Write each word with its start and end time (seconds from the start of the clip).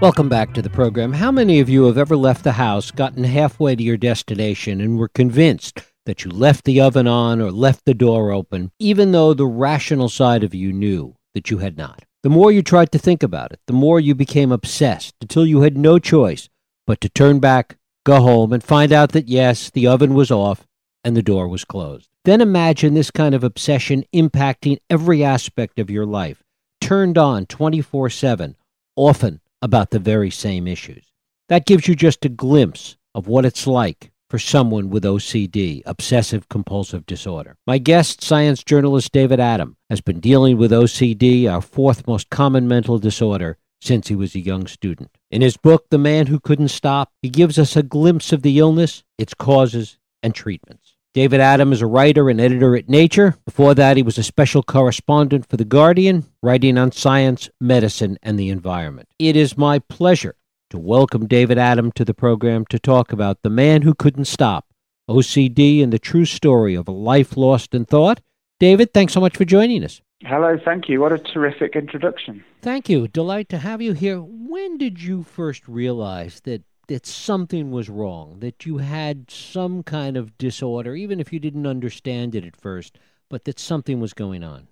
Welcome 0.00 0.28
back 0.28 0.52
to 0.54 0.60
the 0.60 0.68
program. 0.70 1.12
How 1.12 1.30
many 1.30 1.60
of 1.60 1.68
you 1.68 1.84
have 1.84 1.96
ever 1.96 2.16
left 2.16 2.42
the 2.42 2.52
house, 2.52 2.90
gotten 2.90 3.22
halfway 3.22 3.76
to 3.76 3.82
your 3.82 3.96
destination, 3.96 4.80
and 4.80 4.98
were 4.98 5.08
convinced 5.08 5.78
that 6.04 6.24
you 6.24 6.32
left 6.32 6.64
the 6.64 6.80
oven 6.80 7.06
on 7.06 7.40
or 7.40 7.52
left 7.52 7.84
the 7.84 7.94
door 7.94 8.32
open, 8.32 8.72
even 8.80 9.12
though 9.12 9.32
the 9.32 9.46
rational 9.46 10.08
side 10.08 10.42
of 10.42 10.52
you 10.52 10.72
knew 10.72 11.14
that 11.32 11.48
you 11.48 11.58
had 11.58 11.76
not? 11.76 12.02
The 12.24 12.28
more 12.28 12.50
you 12.50 12.60
tried 12.60 12.90
to 12.92 12.98
think 12.98 13.22
about 13.22 13.52
it, 13.52 13.60
the 13.66 13.72
more 13.72 14.00
you 14.00 14.16
became 14.16 14.50
obsessed 14.50 15.14
until 15.22 15.46
you 15.46 15.60
had 15.60 15.78
no 15.78 16.00
choice 16.00 16.48
but 16.88 17.00
to 17.00 17.08
turn 17.08 17.38
back, 17.38 17.76
go 18.04 18.20
home, 18.20 18.52
and 18.52 18.64
find 18.64 18.92
out 18.92 19.12
that 19.12 19.28
yes, 19.28 19.70
the 19.70 19.86
oven 19.86 20.12
was 20.12 20.30
off 20.30 20.66
and 21.04 21.16
the 21.16 21.22
door 21.22 21.46
was 21.46 21.64
closed. 21.64 22.10
Then 22.24 22.40
imagine 22.40 22.94
this 22.94 23.12
kind 23.12 23.34
of 23.34 23.44
obsession 23.44 24.04
impacting 24.12 24.78
every 24.90 25.22
aspect 25.22 25.78
of 25.78 25.88
your 25.88 26.04
life, 26.04 26.42
turned 26.80 27.16
on 27.16 27.46
24 27.46 28.10
7, 28.10 28.56
often 28.96 29.40
about 29.64 29.90
the 29.90 29.98
very 29.98 30.30
same 30.30 30.68
issues. 30.68 31.10
That 31.48 31.64
gives 31.64 31.88
you 31.88 31.94
just 31.94 32.26
a 32.26 32.28
glimpse 32.28 32.98
of 33.14 33.26
what 33.26 33.46
it's 33.46 33.66
like 33.66 34.12
for 34.28 34.38
someone 34.38 34.90
with 34.90 35.04
OCD, 35.04 35.80
obsessive 35.86 36.50
compulsive 36.50 37.06
disorder. 37.06 37.56
My 37.66 37.78
guest, 37.78 38.22
science 38.22 38.62
journalist 38.62 39.10
David 39.12 39.40
Adam, 39.40 39.78
has 39.88 40.02
been 40.02 40.20
dealing 40.20 40.58
with 40.58 40.70
OCD, 40.70 41.50
our 41.50 41.62
fourth 41.62 42.06
most 42.06 42.28
common 42.28 42.68
mental 42.68 42.98
disorder, 42.98 43.56
since 43.80 44.08
he 44.08 44.14
was 44.14 44.34
a 44.34 44.40
young 44.40 44.66
student. 44.66 45.16
In 45.30 45.40
his 45.40 45.56
book, 45.56 45.86
The 45.88 45.98
Man 45.98 46.26
Who 46.26 46.40
Couldn't 46.40 46.68
Stop, 46.68 47.12
he 47.22 47.30
gives 47.30 47.58
us 47.58 47.74
a 47.74 47.82
glimpse 47.82 48.34
of 48.34 48.42
the 48.42 48.58
illness, 48.58 49.02
its 49.16 49.32
causes, 49.32 49.98
and 50.22 50.34
treatments. 50.34 50.93
David 51.14 51.38
Adam 51.38 51.72
is 51.72 51.80
a 51.80 51.86
writer 51.86 52.28
and 52.28 52.40
editor 52.40 52.74
at 52.74 52.88
Nature. 52.88 53.36
Before 53.44 53.72
that, 53.72 53.96
he 53.96 54.02
was 54.02 54.18
a 54.18 54.24
special 54.24 54.64
correspondent 54.64 55.48
for 55.48 55.56
The 55.56 55.64
Guardian, 55.64 56.24
writing 56.42 56.76
on 56.76 56.90
science, 56.90 57.48
medicine, 57.60 58.18
and 58.20 58.36
the 58.36 58.48
environment. 58.48 59.08
It 59.20 59.36
is 59.36 59.56
my 59.56 59.78
pleasure 59.78 60.34
to 60.70 60.76
welcome 60.76 61.28
David 61.28 61.56
Adam 61.56 61.92
to 61.92 62.04
the 62.04 62.14
program 62.14 62.64
to 62.68 62.80
talk 62.80 63.12
about 63.12 63.42
The 63.42 63.48
Man 63.50 63.82
Who 63.82 63.94
Couldn't 63.94 64.24
Stop, 64.24 64.66
OCD, 65.08 65.84
and 65.84 65.92
the 65.92 66.00
true 66.00 66.24
story 66.24 66.74
of 66.74 66.88
a 66.88 66.90
life 66.90 67.36
lost 67.36 67.76
in 67.76 67.84
thought. 67.84 68.20
David, 68.58 68.92
thanks 68.92 69.12
so 69.12 69.20
much 69.20 69.36
for 69.36 69.44
joining 69.44 69.84
us. 69.84 70.02
Hello, 70.24 70.58
thank 70.64 70.88
you. 70.88 71.00
What 71.00 71.12
a 71.12 71.18
terrific 71.18 71.76
introduction. 71.76 72.42
Thank 72.60 72.88
you. 72.88 73.06
Delight 73.06 73.48
to 73.50 73.58
have 73.58 73.80
you 73.80 73.92
here. 73.92 74.18
When 74.18 74.78
did 74.78 75.00
you 75.00 75.22
first 75.22 75.68
realize 75.68 76.40
that 76.40 76.64
that 76.88 77.06
something 77.06 77.70
was 77.70 77.88
wrong, 77.88 78.38
that 78.40 78.66
you 78.66 78.78
had 78.78 79.30
some 79.30 79.82
kind 79.82 80.16
of 80.16 80.36
disorder, 80.38 80.94
even 80.94 81.20
if 81.20 81.32
you 81.32 81.38
didn't 81.38 81.66
understand 81.66 82.34
it 82.34 82.44
at 82.44 82.56
first, 82.56 82.98
but 83.28 83.44
that 83.44 83.58
something 83.58 84.00
was 84.00 84.12
going 84.12 84.44
on? 84.44 84.66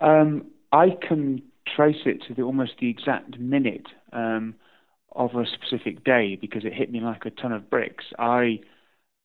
Um, 0.00 0.46
I 0.72 0.90
can 0.90 1.42
trace 1.74 2.02
it 2.04 2.22
to 2.28 2.34
the, 2.34 2.42
almost 2.42 2.72
the 2.80 2.88
exact 2.88 3.38
minute 3.38 3.86
um, 4.12 4.54
of 5.12 5.34
a 5.34 5.44
specific 5.46 6.04
day 6.04 6.36
because 6.40 6.64
it 6.64 6.72
hit 6.72 6.90
me 6.90 7.00
like 7.00 7.24
a 7.24 7.30
ton 7.30 7.52
of 7.52 7.68
bricks. 7.68 8.04
I 8.18 8.60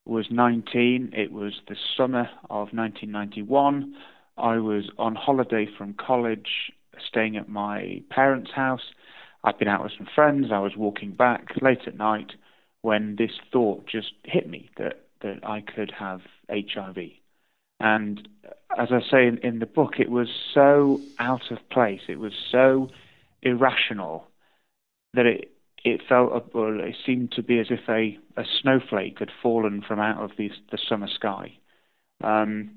was 0.04 0.26
19. 0.30 1.12
It 1.16 1.32
was 1.32 1.60
the 1.68 1.76
summer 1.96 2.28
of 2.50 2.72
1991. 2.72 3.94
I 4.38 4.56
was 4.56 4.90
on 4.98 5.14
holiday 5.14 5.68
from 5.76 5.94
college, 5.94 6.72
staying 7.06 7.36
at 7.36 7.48
my 7.48 8.02
parents' 8.10 8.50
house 8.50 8.92
I'd 9.44 9.58
been 9.58 9.68
out 9.68 9.82
with 9.82 9.92
some 9.96 10.08
friends. 10.14 10.48
I 10.52 10.58
was 10.60 10.76
walking 10.76 11.12
back 11.12 11.48
late 11.60 11.86
at 11.86 11.96
night 11.96 12.32
when 12.82 13.16
this 13.16 13.32
thought 13.52 13.86
just 13.86 14.12
hit 14.24 14.48
me 14.48 14.70
that, 14.76 15.04
that 15.22 15.46
I 15.46 15.60
could 15.60 15.92
have 15.98 16.20
HIV. 16.50 16.98
And 17.80 18.28
as 18.78 18.88
I 18.92 19.00
say 19.10 19.26
in, 19.26 19.38
in 19.38 19.58
the 19.58 19.66
book, 19.66 19.94
it 19.98 20.10
was 20.10 20.28
so 20.54 21.00
out 21.18 21.50
of 21.50 21.58
place. 21.70 22.02
It 22.08 22.18
was 22.18 22.32
so 22.50 22.90
irrational 23.42 24.28
that 25.14 25.26
it 25.26 25.52
it 25.84 26.00
felt 26.08 26.54
well, 26.54 26.78
it 26.80 26.96
seemed 27.04 27.32
to 27.32 27.42
be 27.42 27.58
as 27.58 27.66
if 27.70 27.80
a, 27.88 28.16
a 28.36 28.44
snowflake 28.60 29.18
had 29.18 29.30
fallen 29.42 29.82
from 29.82 29.98
out 29.98 30.22
of 30.22 30.30
the, 30.38 30.48
the 30.70 30.78
summer 30.88 31.08
sky. 31.08 31.54
Um, 32.22 32.70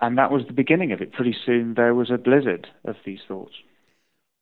and 0.00 0.16
that 0.16 0.30
was 0.30 0.46
the 0.46 0.54
beginning 0.54 0.92
of 0.92 1.02
it. 1.02 1.12
Pretty 1.12 1.36
soon 1.44 1.74
there 1.74 1.94
was 1.94 2.10
a 2.10 2.16
blizzard 2.16 2.68
of 2.84 2.96
these 3.04 3.20
thoughts. 3.28 3.52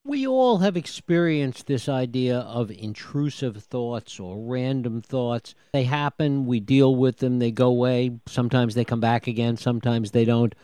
We 0.05 0.27
all 0.27 0.59
have 0.59 0.79
experienced 0.79 1.67
this 1.67 1.87
idea 1.89 2.39
of 2.39 2.71
intrusive 2.71 3.59
thoughts 3.59 4.19
or 4.19 4.39
random 4.39 5.03
thoughts. 5.03 5.55
They 5.73 5.85
happen, 5.85 6.47
we 6.47 6.59
deal 6.59 6.97
with 6.97 7.19
them, 7.19 7.39
they 7.39 7.51
go 7.51 7.67
away. 7.67 8.19
Sometimes 8.27 8.75
they 8.75 8.85
come 8.85 9.01
back 9.01 9.27
again, 9.27 9.59
sometimes 9.59 10.13
they 10.13 10.25
don't. 10.25 10.55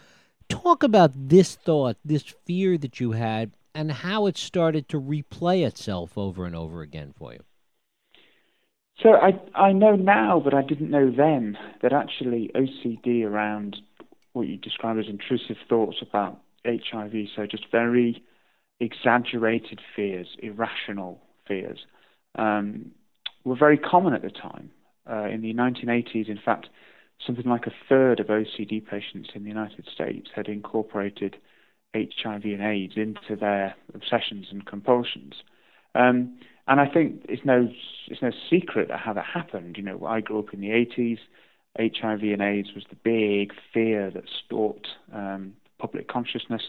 Talk 0.48 0.82
about 0.82 1.12
this 1.14 1.54
thought, 1.54 1.98
this 2.02 2.22
fear 2.46 2.78
that 2.78 2.98
you 2.98 3.12
had, 3.12 3.52
and 3.74 3.92
how 3.92 4.26
it 4.26 4.38
started 4.38 4.88
to 4.88 5.00
replay 5.00 5.66
itself 5.66 6.16
over 6.16 6.46
and 6.46 6.56
over 6.56 6.80
again 6.80 7.12
for 7.14 7.34
you. 7.34 7.40
So 9.02 9.10
I 9.10 9.38
I 9.54 9.72
know 9.72 9.96
now, 9.96 10.40
but 10.42 10.54
I 10.54 10.62
didn't 10.62 10.90
know 10.90 11.10
then 11.10 11.58
that 11.82 11.92
actually 11.92 12.50
OCD 12.54 13.24
around 13.24 13.76
what 14.32 14.48
you 14.48 14.56
describe 14.56 14.98
as 14.98 15.08
intrusive 15.08 15.58
thoughts 15.68 15.98
about 16.00 16.40
HIV, 16.64 17.12
so 17.36 17.46
just 17.46 17.70
very 17.70 18.22
exaggerated 18.80 19.80
fears, 19.94 20.28
irrational 20.42 21.20
fears, 21.46 21.80
um, 22.36 22.92
were 23.44 23.56
very 23.56 23.78
common 23.78 24.12
at 24.12 24.22
the 24.22 24.30
time. 24.30 24.70
Uh, 25.08 25.28
in 25.28 25.40
the 25.40 25.54
1980s, 25.54 26.28
in 26.28 26.38
fact, 26.44 26.66
something 27.24 27.46
like 27.46 27.66
a 27.66 27.72
third 27.88 28.20
of 28.20 28.26
OCD 28.26 28.84
patients 28.84 29.30
in 29.34 29.44
the 29.44 29.48
United 29.48 29.86
States 29.92 30.28
had 30.34 30.48
incorporated 30.48 31.36
HIV 31.94 32.44
and 32.44 32.62
AIDS 32.62 32.94
into 32.96 33.36
their 33.38 33.74
obsessions 33.94 34.48
and 34.50 34.66
compulsions. 34.66 35.34
Um, 35.94 36.38
and 36.68 36.80
I 36.80 36.86
think 36.86 37.24
it's 37.28 37.44
no 37.44 37.68
it's 38.08 38.20
no 38.20 38.32
secret 38.50 38.88
that 38.88 39.00
how 39.00 39.12
that 39.12 39.24
happened. 39.24 39.76
You 39.76 39.84
know, 39.84 40.04
I 40.04 40.20
grew 40.20 40.40
up 40.40 40.52
in 40.52 40.60
the 40.60 40.68
80s. 40.68 41.18
HIV 41.78 42.22
and 42.22 42.42
AIDS 42.42 42.70
was 42.74 42.84
the 42.88 42.96
big 42.96 43.52
fear 43.72 44.10
that 44.10 44.24
stalked 44.44 44.88
um, 45.12 45.54
public 45.78 46.08
consciousness. 46.08 46.62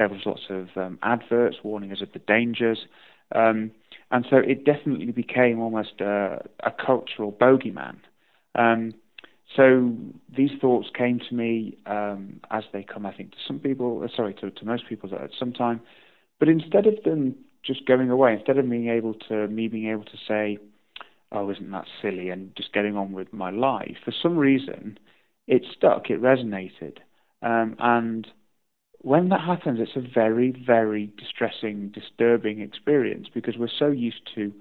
There 0.00 0.08
was 0.08 0.22
lots 0.24 0.44
of 0.48 0.68
um, 0.76 0.98
adverts 1.02 1.58
warning 1.62 1.92
us 1.92 2.00
of 2.00 2.10
the 2.14 2.20
dangers. 2.20 2.86
Um, 3.34 3.70
and 4.10 4.24
so 4.30 4.38
it 4.38 4.64
definitely 4.64 5.12
became 5.12 5.60
almost 5.60 6.00
a, 6.00 6.42
a 6.60 6.70
cultural 6.70 7.30
bogeyman. 7.30 7.96
Um, 8.54 8.94
so 9.54 9.94
these 10.34 10.52
thoughts 10.58 10.88
came 10.96 11.20
to 11.28 11.34
me 11.34 11.76
um, 11.84 12.40
as 12.50 12.64
they 12.72 12.82
come, 12.82 13.04
I 13.04 13.12
think, 13.12 13.32
to 13.32 13.36
some 13.46 13.58
people, 13.58 14.00
uh, 14.02 14.08
sorry, 14.16 14.32
to, 14.40 14.50
to 14.50 14.64
most 14.64 14.88
people 14.88 15.14
at 15.14 15.32
some 15.38 15.52
time. 15.52 15.82
But 16.38 16.48
instead 16.48 16.86
of 16.86 16.94
them 17.04 17.34
just 17.62 17.84
going 17.84 18.08
away, 18.08 18.32
instead 18.32 18.56
of 18.56 18.70
being 18.70 18.88
able 18.88 19.12
to, 19.28 19.48
me 19.48 19.68
being 19.68 19.90
able 19.90 20.04
to 20.04 20.16
say, 20.26 20.56
oh, 21.30 21.50
isn't 21.50 21.70
that 21.72 21.84
silly, 22.00 22.30
and 22.30 22.56
just 22.56 22.72
getting 22.72 22.96
on 22.96 23.12
with 23.12 23.34
my 23.34 23.50
life, 23.50 23.98
for 24.02 24.14
some 24.22 24.38
reason, 24.38 24.98
it 25.46 25.62
stuck, 25.76 26.08
it 26.08 26.22
resonated. 26.22 26.96
Um, 27.42 27.76
and 27.78 28.26
when 29.02 29.30
that 29.30 29.40
happens, 29.40 29.80
it's 29.80 29.96
a 29.96 30.14
very, 30.14 30.52
very 30.66 31.10
distressing, 31.16 31.88
disturbing 31.88 32.60
experience 32.60 33.28
because 33.32 33.56
we're 33.56 33.68
so 33.68 33.88
used 33.88 34.28
to 34.34 34.52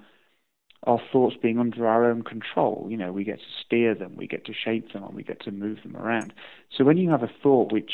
our 0.83 0.99
thoughts 1.11 1.35
being 1.41 1.59
under 1.59 1.85
our 1.85 2.09
own 2.09 2.23
control. 2.23 2.87
You 2.89 2.95
know, 2.95 3.11
we 3.11 3.25
get 3.25 3.39
to 3.39 3.65
steer 3.65 3.93
them, 3.93 4.15
we 4.15 4.27
get 4.27 4.45
to 4.45 4.53
shape 4.53 4.93
them, 4.93 5.03
and 5.03 5.13
we 5.13 5.23
get 5.23 5.41
to 5.41 5.51
move 5.51 5.79
them 5.83 5.97
around. 5.97 6.33
So 6.75 6.85
when 6.85 6.97
you 6.97 7.09
have 7.09 7.23
a 7.23 7.31
thought 7.43 7.73
which 7.73 7.91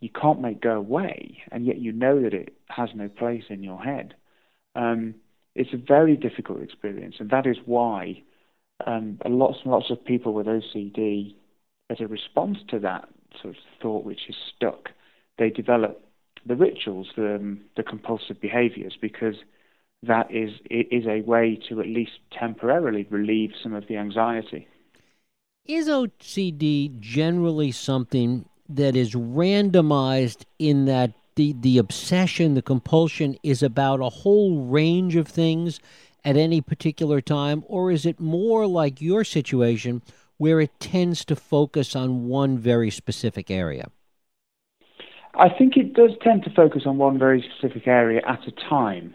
you 0.00 0.10
can't 0.10 0.42
make 0.42 0.60
go 0.60 0.76
away, 0.76 1.38
and 1.50 1.64
yet 1.64 1.78
you 1.78 1.92
know 1.92 2.22
that 2.22 2.34
it 2.34 2.54
has 2.68 2.90
no 2.94 3.08
place 3.08 3.44
in 3.48 3.62
your 3.62 3.80
head, 3.80 4.14
um, 4.74 5.14
it's 5.54 5.72
a 5.72 5.78
very 5.78 6.16
difficult 6.16 6.62
experience, 6.62 7.16
and 7.18 7.30
that 7.30 7.46
is 7.46 7.56
why 7.64 8.22
um, 8.86 9.18
lots 9.26 9.58
and 9.64 9.72
lots 9.72 9.90
of 9.90 10.04
people 10.04 10.34
with 10.34 10.46
OCD, 10.46 11.34
as 11.90 12.00
a 12.00 12.06
response 12.06 12.58
to 12.68 12.78
that 12.80 13.08
sort 13.40 13.56
of 13.56 13.60
thought 13.80 14.04
which 14.04 14.28
is 14.28 14.36
stuck, 14.54 14.90
they 15.38 15.50
develop 15.50 16.04
the 16.46 16.56
rituals, 16.56 17.08
the, 17.16 17.36
um, 17.36 17.60
the 17.76 17.82
compulsive 17.82 18.40
behaviors, 18.40 18.96
because 19.00 19.36
that 20.02 20.32
is 20.32 20.50
is 20.70 21.06
a 21.06 21.22
way 21.22 21.58
to 21.68 21.80
at 21.80 21.86
least 21.86 22.12
temporarily 22.38 23.06
relieve 23.10 23.50
some 23.62 23.74
of 23.74 23.86
the 23.88 23.96
anxiety. 23.96 24.68
Is 25.66 25.88
OCD 25.88 26.98
generally 27.00 27.72
something 27.72 28.48
that 28.68 28.94
is 28.94 29.14
randomized 29.14 30.44
in 30.58 30.84
that 30.84 31.12
the, 31.34 31.54
the 31.60 31.78
obsession, 31.78 32.54
the 32.54 32.62
compulsion 32.62 33.36
is 33.42 33.62
about 33.62 34.00
a 34.00 34.08
whole 34.08 34.64
range 34.64 35.14
of 35.14 35.28
things 35.28 35.80
at 36.24 36.36
any 36.36 36.60
particular 36.60 37.20
time, 37.20 37.64
or 37.66 37.90
is 37.90 38.04
it 38.04 38.18
more 38.18 38.66
like 38.66 39.00
your 39.00 39.24
situation 39.24 40.02
where 40.36 40.60
it 40.60 40.80
tends 40.80 41.24
to 41.24 41.36
focus 41.36 41.94
on 41.94 42.26
one 42.26 42.58
very 42.58 42.90
specific 42.90 43.50
area? 43.50 43.88
I 45.38 45.48
think 45.48 45.76
it 45.76 45.94
does 45.94 46.10
tend 46.20 46.42
to 46.44 46.50
focus 46.50 46.82
on 46.84 46.98
one 46.98 47.18
very 47.18 47.42
specific 47.42 47.86
area 47.86 48.20
at 48.26 48.40
a 48.46 48.52
time. 48.52 49.14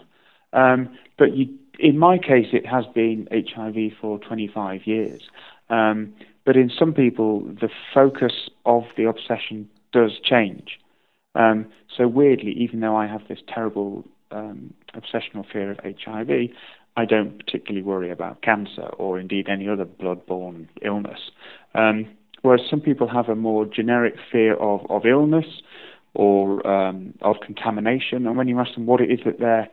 Um, 0.54 0.98
but 1.18 1.36
you, 1.36 1.54
in 1.80 1.98
my 1.98 2.18
case, 2.18 2.48
it 2.54 2.66
has 2.66 2.86
been 2.96 3.28
HIV 3.32 3.98
for 4.00 4.20
25 4.20 4.82
years. 4.86 5.22
Um, 5.70 6.14
but 6.46 6.56
in 6.56 6.72
some 6.78 6.94
people, 6.94 7.42
the 7.42 7.70
focus 7.94 8.50
of 8.66 8.84
the 8.96 9.06
obsession 9.06 9.70
does 9.92 10.12
change. 10.24 10.80
Um, 11.36 11.68
so 11.96 12.08
weirdly, 12.08 12.52
even 12.52 12.80
though 12.80 12.96
I 12.96 13.08
have 13.08 13.28
this 13.28 13.40
terrible 13.54 14.06
um, 14.32 14.74
obsessional 14.94 15.46
fear 15.52 15.72
of 15.72 15.80
HIV, 15.84 16.30
I 16.96 17.06
don't 17.06 17.40
particularly 17.40 17.84
worry 17.84 18.12
about 18.12 18.42
cancer 18.42 18.88
or 18.98 19.20
indeed 19.20 19.50
any 19.50 19.68
other 19.68 19.86
blood-borne 19.86 20.70
illness. 20.84 21.32
Um, 21.74 22.08
whereas 22.44 22.62
some 22.70 22.82
people 22.82 23.08
have 23.08 23.30
a 23.30 23.36
more 23.36 23.66
generic 23.66 24.16
fear 24.32 24.56
of, 24.56 24.82
of 24.90 25.06
illness 25.06 25.46
or 26.14 26.66
um, 26.68 27.14
of 27.22 27.38
contamination, 27.46 28.28
and 28.28 28.38
when 28.38 28.48
you 28.48 28.60
ask 28.60 28.74
them 28.76 28.86
what 28.86 29.02
it 29.02 29.12
is 29.12 29.20
that 29.26 29.40
they're 29.40 29.70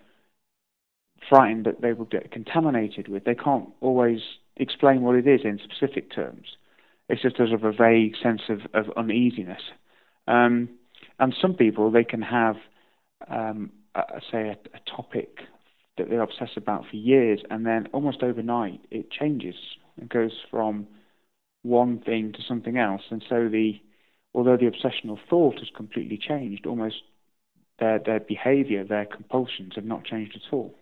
frightened 1.29 1.67
that 1.67 1.83
they 1.83 1.93
will 1.93 2.07
get 2.07 2.33
contaminated 2.33 3.09
with, 3.09 3.25
they 3.25 3.35
can't 3.35 3.69
always 3.81 4.21
explain 4.57 5.03
what 5.03 5.17
it 5.17 5.27
is 5.27 5.41
in 5.45 5.61
specific 5.63 6.15
terms. 6.15 6.57
It's 7.09 7.23
just 7.23 7.37
sort 7.37 7.53
of 7.53 7.65
a 7.65 7.73
vague 7.73 8.15
sense 8.23 8.43
of, 8.49 8.61
of 8.73 8.91
uneasiness. 8.97 9.61
Um, 10.27 10.71
and 11.19 11.35
some 11.41 11.55
people, 11.55 11.91
they 11.91 12.05
can 12.05 12.23
have, 12.23 12.57
um, 13.29 13.71
a, 13.95 14.21
say, 14.33 14.49
a, 14.49 14.57
a 14.75 14.97
topic 14.97 15.41
that 15.99 16.09
they 16.09 16.17
obsess 16.17 16.51
about 16.57 16.85
for 16.89 16.97
years, 16.97 17.41
and 17.51 17.67
then 17.67 17.89
almost 17.93 18.23
overnight 18.23 18.81
it 18.91 19.11
changes. 19.11 19.57
It 20.01 20.09
goes 20.09 20.33
from 20.51 20.87
one 21.63 21.99
thing 22.01 22.33
to 22.33 22.39
something 22.49 22.79
else, 22.79 23.03
and 23.11 23.23
so 23.29 23.49
the 23.49 23.81
although 24.35 24.57
the 24.57 24.71
obsessional 24.71 25.19
thought 25.29 25.59
has 25.59 25.69
completely 25.75 26.19
changed, 26.19 26.67
almost 26.67 27.03
their 27.79 27.99
their 27.99 28.21
behaviour, 28.21 28.85
their 28.85 29.07
compulsions 29.07 29.75
have 29.75 29.85
not 29.85 30.05
changed 30.05 30.37
at 30.37 30.53
all. 30.53 30.75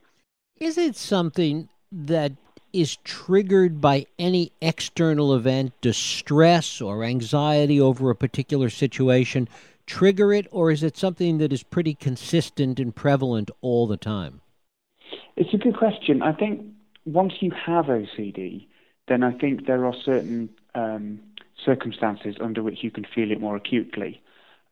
Is 0.61 0.77
it 0.77 0.97
something 0.97 1.69
that 1.93 2.33
is 2.73 2.97
triggered 3.05 3.81
by 3.81 4.07
any 4.19 4.53
external 4.61 5.35
event, 5.35 5.73
distress 5.81 6.81
or 6.81 7.05
anxiety 7.05 7.81
over 7.81 8.11
a 8.11 8.17
particular 8.17 8.69
situation, 8.69 9.49
trigger 9.87 10.33
it, 10.33 10.47
or 10.51 10.71
is 10.71 10.83
it 10.83 10.97
something 10.97 11.39
that 11.39 11.53
is 11.53 11.63
pretty 11.63 11.95
consistent 11.95 12.79
and 12.79 12.95
prevalent 12.95 13.51
all 13.63 13.87
the 13.87 13.97
time? 13.97 14.41
It's 15.37 15.55
a 15.55 15.57
good 15.57 15.77
question. 15.77 16.21
I 16.21 16.33
think 16.33 16.67
once 17.07 17.35
you 17.41 17.53
have 17.53 17.87
OCD, 17.87 18.67
then 19.07 19.23
I 19.23 19.33
think 19.33 19.67
there 19.67 19.87
are 19.87 19.95
certain 20.05 20.51
um, 20.75 21.21
circumstances 21.65 22.37
under 22.41 22.63
which 22.63 22.83
you 22.83 22.91
can 22.91 23.05
feel 23.15 23.31
it 23.31 23.41
more 23.41 23.57
acutely. 23.57 24.21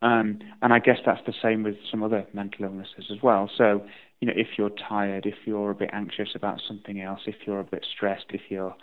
Um, 0.03 0.41
and 0.62 0.73
I 0.73 0.79
guess 0.79 0.99
that's 1.05 1.25
the 1.27 1.35
same 1.43 1.62
with 1.62 1.77
some 1.91 2.03
other 2.03 2.27
mental 2.33 2.67
illnesses 2.67 3.11
as 3.11 3.23
well. 3.23 3.50
So, 3.56 3.85
you 4.21 4.29
know, 4.29 4.35
if 4.37 4.49
you're 4.59 4.71
tired, 4.71 5.27
if 5.27 5.35
you're 5.47 5.71
a 5.71 5.75
bit 5.75 5.91
anxious 5.93 6.31
about 6.35 6.61
something 6.67 7.00
else, 7.00 7.21
if 7.27 7.37
you're 7.47 7.61
a 7.61 7.65
bit 7.65 7.87
stressed, 7.97 8.27
if 8.31 8.43
you're 8.50 8.77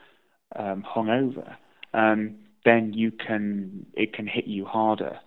um, 0.56 0.84
hungover, 0.84 1.56
um, 1.94 2.36
then 2.66 2.94
you 2.94 3.12
can 3.12 3.86
it 3.94 4.14
can 4.14 4.28
hit 4.28 4.48
you 4.48 4.66
harder. 4.66 5.20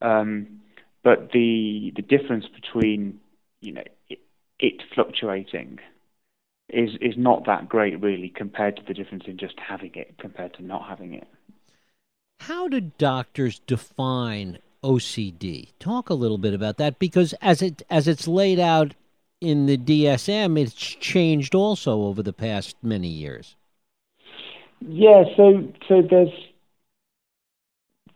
Um, 0.00 0.60
but 1.02 1.30
the 1.32 1.92
the 1.96 2.02
difference 2.02 2.46
between 2.54 3.20
you 3.60 3.72
know 3.72 3.84
it, 4.08 4.20
it 4.58 4.82
fluctuating 4.94 5.78
is 6.68 6.90
is 7.00 7.14
not 7.16 7.46
that 7.46 7.68
great 7.68 8.00
really 8.00 8.32
compared 8.34 8.76
to 8.76 8.82
the 8.86 8.94
difference 8.94 9.24
in 9.26 9.36
just 9.36 9.54
having 9.58 9.92
it 9.94 10.16
compared 10.18 10.54
to 10.54 10.62
not 10.62 10.88
having 10.88 11.14
it. 11.14 11.28
How 12.40 12.68
do 12.68 12.80
doctors 12.80 13.60
define 13.66 14.58
OCD? 14.82 15.68
Talk 15.78 16.10
a 16.10 16.14
little 16.14 16.38
bit 16.38 16.54
about 16.54 16.76
that 16.78 16.98
because 16.98 17.32
as 17.40 17.62
it 17.62 17.82
as 17.90 18.06
it's 18.06 18.28
laid 18.28 18.58
out 18.58 18.94
in 19.40 19.66
the 19.66 19.78
DSM, 19.78 20.58
it's 20.58 20.74
changed 20.74 21.54
also 21.54 22.02
over 22.02 22.22
the 22.22 22.32
past 22.32 22.76
many 22.82 23.08
years. 23.08 23.56
Yeah, 24.80 25.24
so 25.36 25.72
so 25.88 26.02
there's 26.02 26.32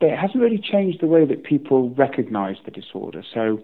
it 0.01 0.17
hasn't 0.17 0.41
really 0.41 0.59
changed 0.59 1.01
the 1.01 1.07
way 1.07 1.25
that 1.25 1.43
people 1.43 1.89
recognize 1.89 2.55
the 2.65 2.71
disorder. 2.71 3.23
So 3.33 3.61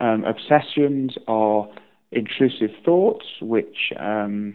um, 0.00 0.24
obsessions 0.24 1.16
are 1.26 1.68
intrusive 2.12 2.70
thoughts 2.84 3.24
which 3.40 3.92
um, 3.98 4.54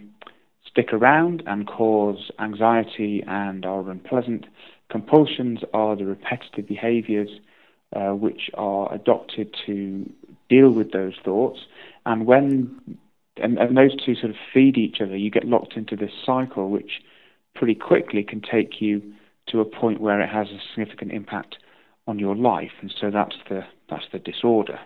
stick 0.69 0.91
around 0.93 1.41
and 1.47 1.67
cause 1.67 2.31
anxiety 2.39 3.23
and 3.25 3.65
are 3.65 3.89
unpleasant. 3.89 4.45
Compulsions 4.89 5.59
are 5.73 5.95
the 5.95 6.05
repetitive 6.05 6.67
behaviors 6.67 7.29
uh, 7.95 8.11
which 8.11 8.49
are 8.55 8.93
adopted 8.93 9.55
to 9.65 10.11
deal 10.49 10.71
with 10.71 10.91
those 10.91 11.13
thoughts. 11.23 11.59
And 12.05 12.25
when 12.25 12.97
and, 13.37 13.57
and 13.57 13.77
those 13.77 13.95
two 13.95 14.15
sort 14.15 14.29
of 14.29 14.37
feed 14.53 14.77
each 14.77 15.01
other, 15.01 15.17
you 15.17 15.29
get 15.29 15.45
locked 15.45 15.73
into 15.73 15.95
this 15.95 16.11
cycle, 16.25 16.69
which 16.69 17.01
pretty 17.53 17.75
quickly 17.75 18.23
can 18.23 18.41
take 18.41 18.81
you 18.81 19.01
to 19.47 19.59
a 19.59 19.65
point 19.65 20.01
where 20.01 20.21
it 20.21 20.29
has 20.29 20.47
a 20.47 20.59
significant 20.69 21.11
impact 21.11 21.57
on 22.07 22.19
your 22.19 22.35
life. 22.35 22.71
And 22.81 22.93
so 22.99 23.11
that's 23.11 23.35
the 23.49 23.65
that's 23.89 24.05
the 24.11 24.19
disorder. 24.19 24.79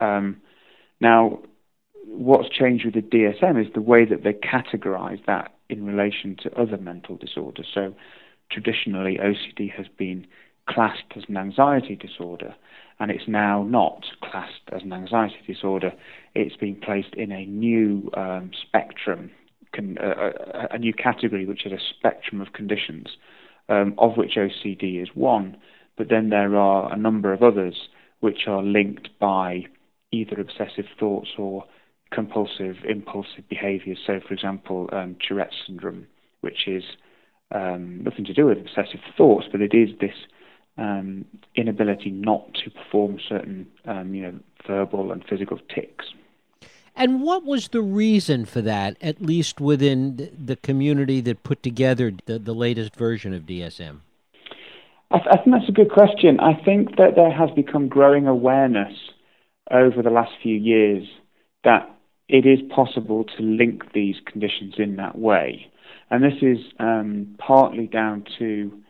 Um, 0.00 0.40
now, 1.00 1.40
what's 2.06 2.48
changed 2.48 2.84
with 2.84 2.94
the 2.94 3.02
DSM 3.02 3.60
is 3.64 3.72
the 3.74 3.80
way 3.80 4.04
that 4.04 4.22
they 4.22 4.32
categorize 4.32 5.24
that 5.26 5.54
in 5.68 5.84
relation 5.84 6.36
to 6.42 6.60
other 6.60 6.76
mental 6.76 7.16
disorders. 7.16 7.66
So 7.72 7.94
traditionally, 8.50 9.18
OCD 9.22 9.72
has 9.72 9.86
been 9.98 10.26
classed 10.68 11.04
as 11.16 11.24
an 11.28 11.36
anxiety 11.36 11.96
disorder, 11.96 12.54
and 12.98 13.10
it's 13.10 13.26
now 13.26 13.62
not 13.62 14.04
classed 14.22 14.68
as 14.72 14.82
an 14.82 14.92
anxiety 14.92 15.40
disorder. 15.46 15.92
It's 16.34 16.56
been 16.56 16.76
placed 16.76 17.14
in 17.14 17.32
a 17.32 17.46
new 17.46 18.10
um, 18.14 18.50
spectrum, 18.60 19.30
con- 19.74 19.98
uh, 19.98 20.32
a, 20.70 20.74
a, 20.74 20.78
new 20.78 20.92
category, 20.92 21.46
which 21.46 21.66
is 21.66 21.72
a 21.72 21.78
spectrum 21.98 22.40
of 22.40 22.52
conditions, 22.52 23.08
um, 23.68 23.94
of 23.98 24.16
which 24.16 24.36
OCD 24.36 25.02
is 25.02 25.08
one. 25.14 25.56
But 25.96 26.08
then 26.08 26.30
there 26.30 26.56
are 26.56 26.92
a 26.92 26.96
number 26.96 27.32
of 27.32 27.42
others 27.42 27.88
which 28.20 28.46
are 28.46 28.62
linked 28.62 29.08
by 29.18 29.64
either 30.12 30.40
obsessive 30.40 30.86
thoughts 30.98 31.30
or 31.38 31.64
compulsive, 32.12 32.76
impulsive 32.88 33.48
behaviors. 33.48 33.98
So, 34.06 34.20
for 34.26 34.34
example, 34.34 34.88
um, 34.92 35.16
Tourette 35.26 35.52
syndrome, 35.66 36.06
which 36.40 36.66
is 36.66 36.84
um, 37.52 38.02
nothing 38.02 38.24
to 38.26 38.34
do 38.34 38.46
with 38.46 38.58
obsessive 38.58 39.00
thoughts, 39.16 39.46
but 39.50 39.60
it 39.60 39.74
is 39.74 39.90
this 40.00 40.14
um, 40.78 41.24
inability 41.54 42.10
not 42.10 42.54
to 42.64 42.70
perform 42.70 43.18
certain, 43.28 43.66
um, 43.86 44.14
you 44.14 44.22
know, 44.22 44.38
verbal 44.66 45.12
and 45.12 45.24
physical 45.28 45.58
tics. 45.74 46.06
And 46.96 47.22
what 47.22 47.44
was 47.44 47.68
the 47.68 47.82
reason 47.82 48.44
for 48.44 48.60
that, 48.62 48.96
at 49.00 49.22
least 49.22 49.60
within 49.60 50.30
the 50.38 50.56
community 50.56 51.20
that 51.22 51.42
put 51.42 51.62
together 51.62 52.12
the, 52.26 52.38
the 52.38 52.54
latest 52.54 52.96
version 52.96 53.32
of 53.32 53.42
DSM? 53.42 54.00
I, 55.10 55.18
th- 55.18 55.28
I 55.30 55.36
think 55.36 55.56
that's 55.56 55.68
a 55.68 55.72
good 55.72 55.90
question. 55.90 56.38
I 56.40 56.54
think 56.64 56.96
that 56.96 57.14
there 57.16 57.32
has 57.32 57.50
become 57.50 57.88
growing 57.88 58.26
awareness 58.26 58.92
over 59.70 60.02
the 60.02 60.10
last 60.10 60.32
few 60.42 60.56
years 60.56 61.06
that 61.64 61.90
it 62.28 62.46
is 62.46 62.60
possible 62.74 63.24
to 63.24 63.42
link 63.42 63.92
these 63.92 64.16
conditions 64.24 64.74
in 64.78 64.96
that 64.96 65.18
way. 65.18 65.70
And 66.10 66.24
this 66.24 66.42
is 66.42 66.58
um, 66.78 67.36
partly 67.38 67.86
down 67.86 68.24
to 68.38 68.82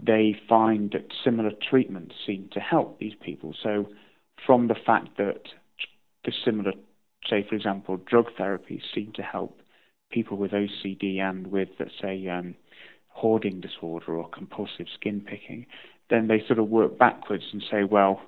they 0.00 0.36
find 0.48 0.92
that 0.92 1.06
similar 1.24 1.50
treatments 1.70 2.14
seem 2.26 2.48
to 2.52 2.60
help 2.60 2.98
these 2.98 3.14
people. 3.20 3.54
So, 3.62 3.88
from 4.46 4.68
the 4.68 4.76
fact 4.86 5.16
that 5.16 5.40
the 6.24 6.32
similar, 6.44 6.72
say, 7.28 7.44
for 7.48 7.54
example, 7.54 7.96
drug 7.96 8.26
therapies 8.38 8.82
seem 8.94 9.12
to 9.14 9.22
help 9.22 9.60
people 10.10 10.36
with 10.36 10.52
OCD 10.52 11.18
and 11.18 11.48
with, 11.48 11.68
let's 11.80 11.90
say, 12.00 12.28
um, 12.28 12.54
hoarding 13.08 13.60
disorder 13.60 14.16
or 14.16 14.28
compulsive 14.28 14.86
skin 14.94 15.20
picking, 15.20 15.66
then 16.10 16.28
they 16.28 16.42
sort 16.46 16.58
of 16.58 16.68
work 16.68 16.98
backwards 16.98 17.44
and 17.52 17.62
say, 17.70 17.82
well, 17.82 18.20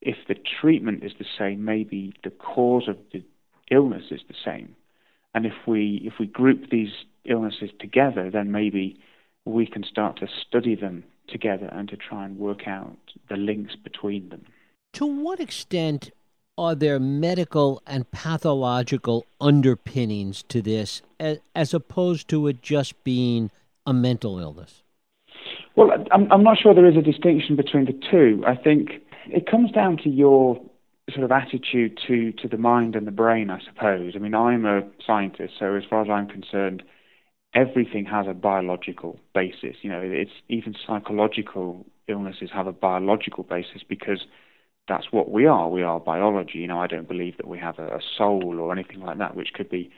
if 0.00 0.16
the 0.28 0.36
treatment 0.60 1.02
is 1.02 1.12
the 1.18 1.26
same, 1.38 1.64
maybe 1.64 2.12
the 2.22 2.30
cause 2.30 2.86
of 2.88 2.96
the 3.12 3.24
illness 3.70 4.04
is 4.10 4.20
the 4.28 4.34
same. 4.44 4.76
And 5.34 5.46
if 5.46 5.54
we 5.66 6.02
if 6.04 6.14
we 6.18 6.26
group 6.26 6.70
these 6.70 6.92
illnesses 7.24 7.70
together, 7.78 8.30
then 8.30 8.50
maybe 8.50 9.00
we 9.44 9.66
can 9.66 9.84
start 9.84 10.18
to 10.18 10.28
study 10.46 10.74
them 10.74 11.04
together 11.28 11.68
and 11.72 11.88
to 11.88 11.96
try 11.96 12.24
and 12.24 12.38
work 12.38 12.66
out 12.66 12.96
the 13.28 13.36
links 13.36 13.76
between 13.76 14.28
them. 14.30 14.44
To 14.94 15.06
what 15.06 15.40
extent 15.40 16.10
are 16.56 16.74
there 16.74 16.98
medical 16.98 17.82
and 17.86 18.10
pathological 18.10 19.24
underpinnings 19.40 20.42
to 20.44 20.60
this 20.60 21.02
as, 21.20 21.38
as 21.54 21.72
opposed 21.72 22.28
to 22.28 22.48
it 22.48 22.62
just 22.62 23.02
being 23.04 23.50
a 23.86 23.92
mental 23.92 24.38
illness? 24.38 24.82
Well, 25.76 25.90
I'm, 26.10 26.30
I'm 26.32 26.42
not 26.42 26.58
sure 26.58 26.74
there 26.74 26.90
is 26.90 26.96
a 26.96 27.02
distinction 27.02 27.54
between 27.54 27.84
the 27.84 27.98
two. 28.10 28.42
I 28.44 28.56
think 28.56 28.90
it 29.26 29.48
comes 29.48 29.70
down 29.70 29.98
to 29.98 30.10
your 30.10 30.60
sort 31.12 31.24
of 31.24 31.32
attitude 31.32 31.98
to 32.06 32.32
to 32.32 32.48
the 32.48 32.58
mind 32.58 32.94
and 32.94 33.06
the 33.06 33.12
brain, 33.12 33.50
I 33.50 33.60
suppose. 33.64 34.12
I 34.14 34.18
mean, 34.18 34.34
I'm 34.34 34.64
a 34.64 34.82
scientist, 35.06 35.54
so 35.58 35.74
as 35.74 35.84
far 35.88 36.02
as 36.02 36.08
I'm 36.10 36.28
concerned, 36.28 36.82
everything 37.54 38.04
has 38.06 38.26
a 38.28 38.34
biological 38.34 39.18
basis. 39.34 39.76
You 39.82 39.90
know, 39.90 40.00
it's 40.02 40.30
even 40.48 40.74
psychological 40.86 41.86
illnesses 42.08 42.50
have 42.52 42.66
a 42.66 42.72
biological 42.72 43.44
basis 43.44 43.82
because 43.88 44.26
that's 44.86 45.06
what 45.10 45.30
we 45.30 45.46
are. 45.46 45.68
We 45.68 45.82
are 45.82 46.00
biology. 46.00 46.58
You 46.58 46.66
know, 46.68 46.80
I 46.80 46.86
don't 46.86 47.08
believe 47.08 47.36
that 47.36 47.48
we 47.48 47.58
have 47.58 47.78
a, 47.78 47.86
a 47.86 48.00
soul 48.16 48.58
or 48.58 48.72
anything 48.72 49.00
like 49.00 49.18
that, 49.18 49.36
which 49.36 49.52
could 49.54 49.70
be 49.70 49.90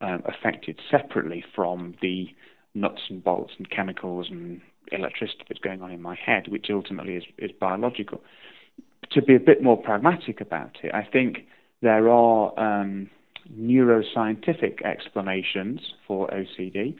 um, 0.00 0.22
affected 0.26 0.80
separately 0.90 1.44
from 1.54 1.94
the 2.00 2.28
nuts 2.74 3.02
and 3.08 3.22
bolts 3.22 3.54
and 3.58 3.68
chemicals 3.70 4.28
and 4.30 4.60
electricity 4.92 5.44
that's 5.48 5.60
going 5.60 5.82
on 5.82 5.90
in 5.90 6.00
my 6.00 6.14
head, 6.14 6.48
which 6.48 6.66
ultimately 6.70 7.14
is, 7.14 7.24
is 7.38 7.50
biological 7.58 8.22
to 9.12 9.22
be 9.22 9.34
a 9.34 9.40
bit 9.40 9.62
more 9.62 9.76
pragmatic 9.76 10.40
about 10.40 10.76
it, 10.82 10.94
I 10.94 11.06
think 11.10 11.46
there 11.82 12.08
are 12.08 12.58
um, 12.58 13.10
neuroscientific 13.52 14.82
explanations 14.84 15.80
for 16.06 16.28
OCD, 16.28 16.96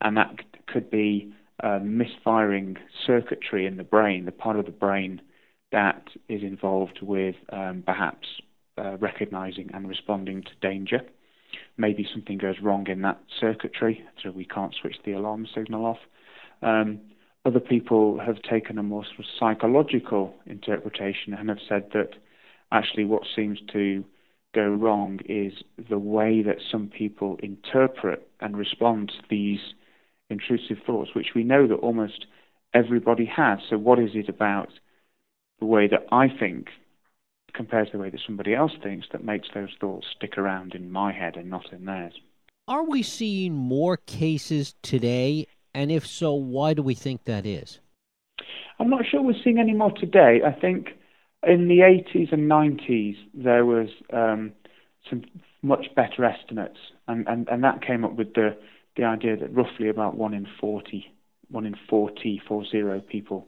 and 0.00 0.16
that 0.16 0.36
could 0.66 0.90
be 0.90 1.32
uh, 1.62 1.80
misfiring 1.82 2.76
circuitry 3.06 3.66
in 3.66 3.76
the 3.76 3.84
brain, 3.84 4.24
the 4.24 4.32
part 4.32 4.58
of 4.58 4.66
the 4.66 4.70
brain 4.70 5.20
that 5.72 6.08
is 6.28 6.42
involved 6.42 7.00
with 7.02 7.34
um, 7.50 7.82
perhaps 7.84 8.26
uh, 8.78 8.96
recognizing 8.98 9.70
and 9.74 9.88
responding 9.88 10.42
to 10.42 10.50
danger. 10.62 11.00
Maybe 11.76 12.06
something 12.12 12.38
goes 12.38 12.56
wrong 12.62 12.86
in 12.88 13.02
that 13.02 13.20
circuitry, 13.40 14.04
so 14.22 14.30
we 14.30 14.44
can't 14.44 14.74
switch 14.80 14.96
the 15.04 15.12
alarm 15.12 15.46
signal 15.54 15.84
off. 15.84 15.98
Um, 16.62 17.00
other 17.44 17.60
people 17.60 18.18
have 18.18 18.42
taken 18.42 18.78
a 18.78 18.82
more 18.82 19.04
sort 19.04 19.20
of 19.20 19.24
psychological 19.38 20.34
interpretation 20.46 21.34
and 21.34 21.48
have 21.48 21.58
said 21.68 21.90
that 21.92 22.10
actually 22.72 23.04
what 23.04 23.22
seems 23.34 23.58
to 23.72 24.04
go 24.54 24.68
wrong 24.68 25.20
is 25.26 25.52
the 25.88 25.98
way 25.98 26.42
that 26.42 26.58
some 26.70 26.88
people 26.88 27.36
interpret 27.42 28.28
and 28.40 28.56
respond 28.56 29.08
to 29.08 29.22
these 29.30 29.60
intrusive 30.30 30.78
thoughts, 30.86 31.14
which 31.14 31.28
we 31.34 31.44
know 31.44 31.66
that 31.66 31.76
almost 31.76 32.26
everybody 32.74 33.24
has. 33.24 33.58
So, 33.68 33.78
what 33.78 33.98
is 33.98 34.10
it 34.14 34.28
about 34.28 34.70
the 35.60 35.66
way 35.66 35.88
that 35.88 36.06
I 36.12 36.28
think 36.28 36.68
compared 37.54 37.86
to 37.86 37.92
the 37.92 38.02
way 38.02 38.10
that 38.10 38.20
somebody 38.26 38.54
else 38.54 38.72
thinks 38.82 39.06
that 39.12 39.24
makes 39.24 39.48
those 39.54 39.70
thoughts 39.80 40.06
stick 40.16 40.38
around 40.38 40.74
in 40.74 40.90
my 40.90 41.12
head 41.12 41.36
and 41.36 41.50
not 41.50 41.72
in 41.72 41.84
theirs? 41.84 42.14
Are 42.66 42.84
we 42.84 43.02
seeing 43.02 43.54
more 43.54 43.96
cases 43.96 44.74
today? 44.82 45.46
And 45.74 45.90
if 45.90 46.06
so, 46.06 46.34
why 46.34 46.74
do 46.74 46.82
we 46.82 46.94
think 46.94 47.24
that 47.24 47.46
is? 47.46 47.80
I'm 48.78 48.90
not 48.90 49.04
sure 49.10 49.22
we're 49.22 49.34
seeing 49.42 49.58
any 49.58 49.74
more 49.74 49.92
today. 49.92 50.40
I 50.46 50.52
think 50.52 50.90
in 51.46 51.68
the 51.68 51.78
80s 51.80 52.32
and 52.32 52.50
90s 52.50 53.16
there 53.34 53.64
was 53.64 53.88
um, 54.12 54.52
some 55.08 55.24
much 55.62 55.86
better 55.94 56.24
estimates, 56.24 56.78
and, 57.06 57.26
and, 57.28 57.48
and 57.48 57.64
that 57.64 57.84
came 57.84 58.04
up 58.04 58.16
with 58.16 58.34
the 58.34 58.56
the 58.96 59.04
idea 59.04 59.36
that 59.36 59.54
roughly 59.54 59.88
about 59.88 60.16
one 60.16 60.34
in 60.34 60.46
40, 60.60 61.06
one 61.50 61.64
in 61.64 61.76
40, 61.88 62.42
40 62.46 63.00
people 63.08 63.46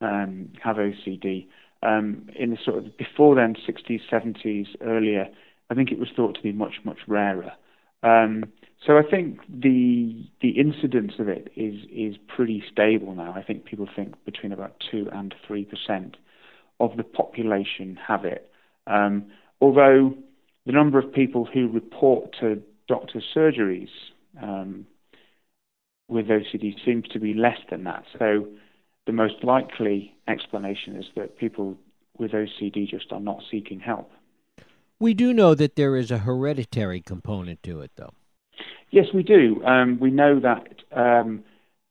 um, 0.00 0.50
have 0.62 0.76
OCD. 0.76 1.48
Um, 1.82 2.28
in 2.36 2.50
the 2.50 2.58
sort 2.64 2.78
of 2.78 2.96
before 2.96 3.34
then, 3.34 3.56
60s, 3.68 4.00
70s, 4.10 4.68
earlier, 4.80 5.26
I 5.68 5.74
think 5.74 5.90
it 5.90 5.98
was 5.98 6.08
thought 6.14 6.36
to 6.36 6.42
be 6.42 6.52
much, 6.52 6.74
much 6.84 6.98
rarer. 7.08 7.52
Um, 8.02 8.44
so 8.86 8.98
I 8.98 9.02
think 9.02 9.40
the 9.48 10.26
the 10.42 10.50
incidence 10.50 11.14
of 11.18 11.28
it 11.28 11.50
is 11.56 11.74
is 11.90 12.16
pretty 12.28 12.62
stable 12.70 13.14
now. 13.14 13.32
I 13.34 13.42
think 13.42 13.64
people 13.64 13.88
think 13.94 14.14
between 14.24 14.52
about 14.52 14.82
two 14.90 15.08
and 15.12 15.34
three 15.46 15.64
percent 15.64 16.16
of 16.80 16.96
the 16.96 17.04
population 17.04 17.98
have 18.06 18.24
it. 18.24 18.50
Um, 18.86 19.26
although 19.60 20.14
the 20.66 20.72
number 20.72 20.98
of 20.98 21.12
people 21.12 21.44
who 21.46 21.68
report 21.68 22.34
to 22.40 22.62
doctor's 22.88 23.24
surgeries 23.34 23.88
um, 24.42 24.86
with 26.08 26.26
OCD 26.26 26.74
seems 26.84 27.08
to 27.08 27.18
be 27.18 27.32
less 27.34 27.58
than 27.70 27.84
that. 27.84 28.04
So 28.18 28.46
the 29.06 29.12
most 29.12 29.42
likely 29.42 30.14
explanation 30.28 30.96
is 30.96 31.06
that 31.16 31.38
people 31.38 31.76
with 32.18 32.32
OCD 32.32 32.88
just 32.88 33.12
are 33.12 33.20
not 33.20 33.42
seeking 33.50 33.80
help. 33.80 34.10
We 35.00 35.14
do 35.14 35.32
know 35.32 35.54
that 35.54 35.76
there 35.76 35.96
is 35.96 36.10
a 36.10 36.18
hereditary 36.18 37.00
component 37.00 37.62
to 37.64 37.80
it, 37.80 37.92
though. 37.96 38.14
Yes, 38.94 39.06
we 39.12 39.24
do. 39.24 39.60
Um, 39.64 39.98
we 39.98 40.12
know 40.12 40.38
that, 40.38 40.68
um, 40.96 41.42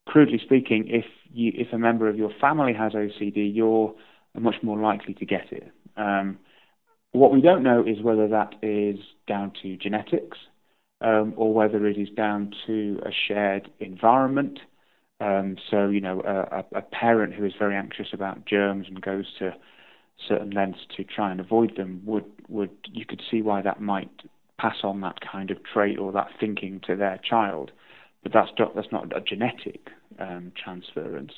crudely 0.07 0.39
speaking, 0.41 0.85
if 0.87 1.03
you, 1.33 1.51
if 1.53 1.73
a 1.73 1.77
member 1.77 2.07
of 2.07 2.15
your 2.15 2.31
family 2.39 2.71
has 2.73 2.93
OCD, 2.93 3.53
you're 3.53 3.93
much 4.39 4.55
more 4.63 4.79
likely 4.79 5.13
to 5.15 5.25
get 5.25 5.51
it. 5.51 5.69
Um, 5.97 6.39
what 7.11 7.33
we 7.33 7.41
don't 7.41 7.61
know 7.61 7.81
is 7.85 8.01
whether 8.01 8.29
that 8.29 8.53
is 8.61 8.99
down 9.27 9.51
to 9.61 9.75
genetics 9.75 10.37
um, 11.01 11.33
or 11.35 11.53
whether 11.53 11.85
it 11.87 11.97
is 11.97 12.07
down 12.15 12.53
to 12.67 13.01
a 13.05 13.11
shared 13.27 13.69
environment. 13.81 14.59
Um, 15.19 15.57
so, 15.69 15.89
you 15.89 15.99
know, 15.99 16.21
a, 16.21 16.63
a, 16.77 16.81
parent 16.83 17.33
who 17.33 17.43
is 17.43 17.51
very 17.59 17.75
anxious 17.75 18.07
about 18.13 18.45
germs 18.45 18.87
and 18.87 19.01
goes 19.01 19.25
to 19.39 19.53
certain 20.29 20.51
lengths 20.51 20.79
to 20.95 21.03
try 21.03 21.31
and 21.31 21.41
avoid 21.41 21.75
them 21.75 22.01
would, 22.05 22.31
would 22.47 22.71
you 22.93 23.05
could 23.05 23.21
see 23.29 23.41
why 23.41 23.61
that 23.61 23.81
might 23.81 24.09
pass 24.59 24.77
on 24.83 25.01
that 25.01 25.19
kind 25.21 25.51
of 25.51 25.57
trait 25.63 25.97
or 25.97 26.11
that 26.11 26.29
thinking 26.39 26.81
to 26.87 26.95
their 26.95 27.19
child. 27.27 27.71
But 28.21 28.33
that's 28.33 28.51
not, 28.57 28.75
that's 28.75 28.91
not 28.91 29.15
a 29.15 29.21
genetic 29.21 29.89
um, 30.19 30.51
transference. 30.61 31.33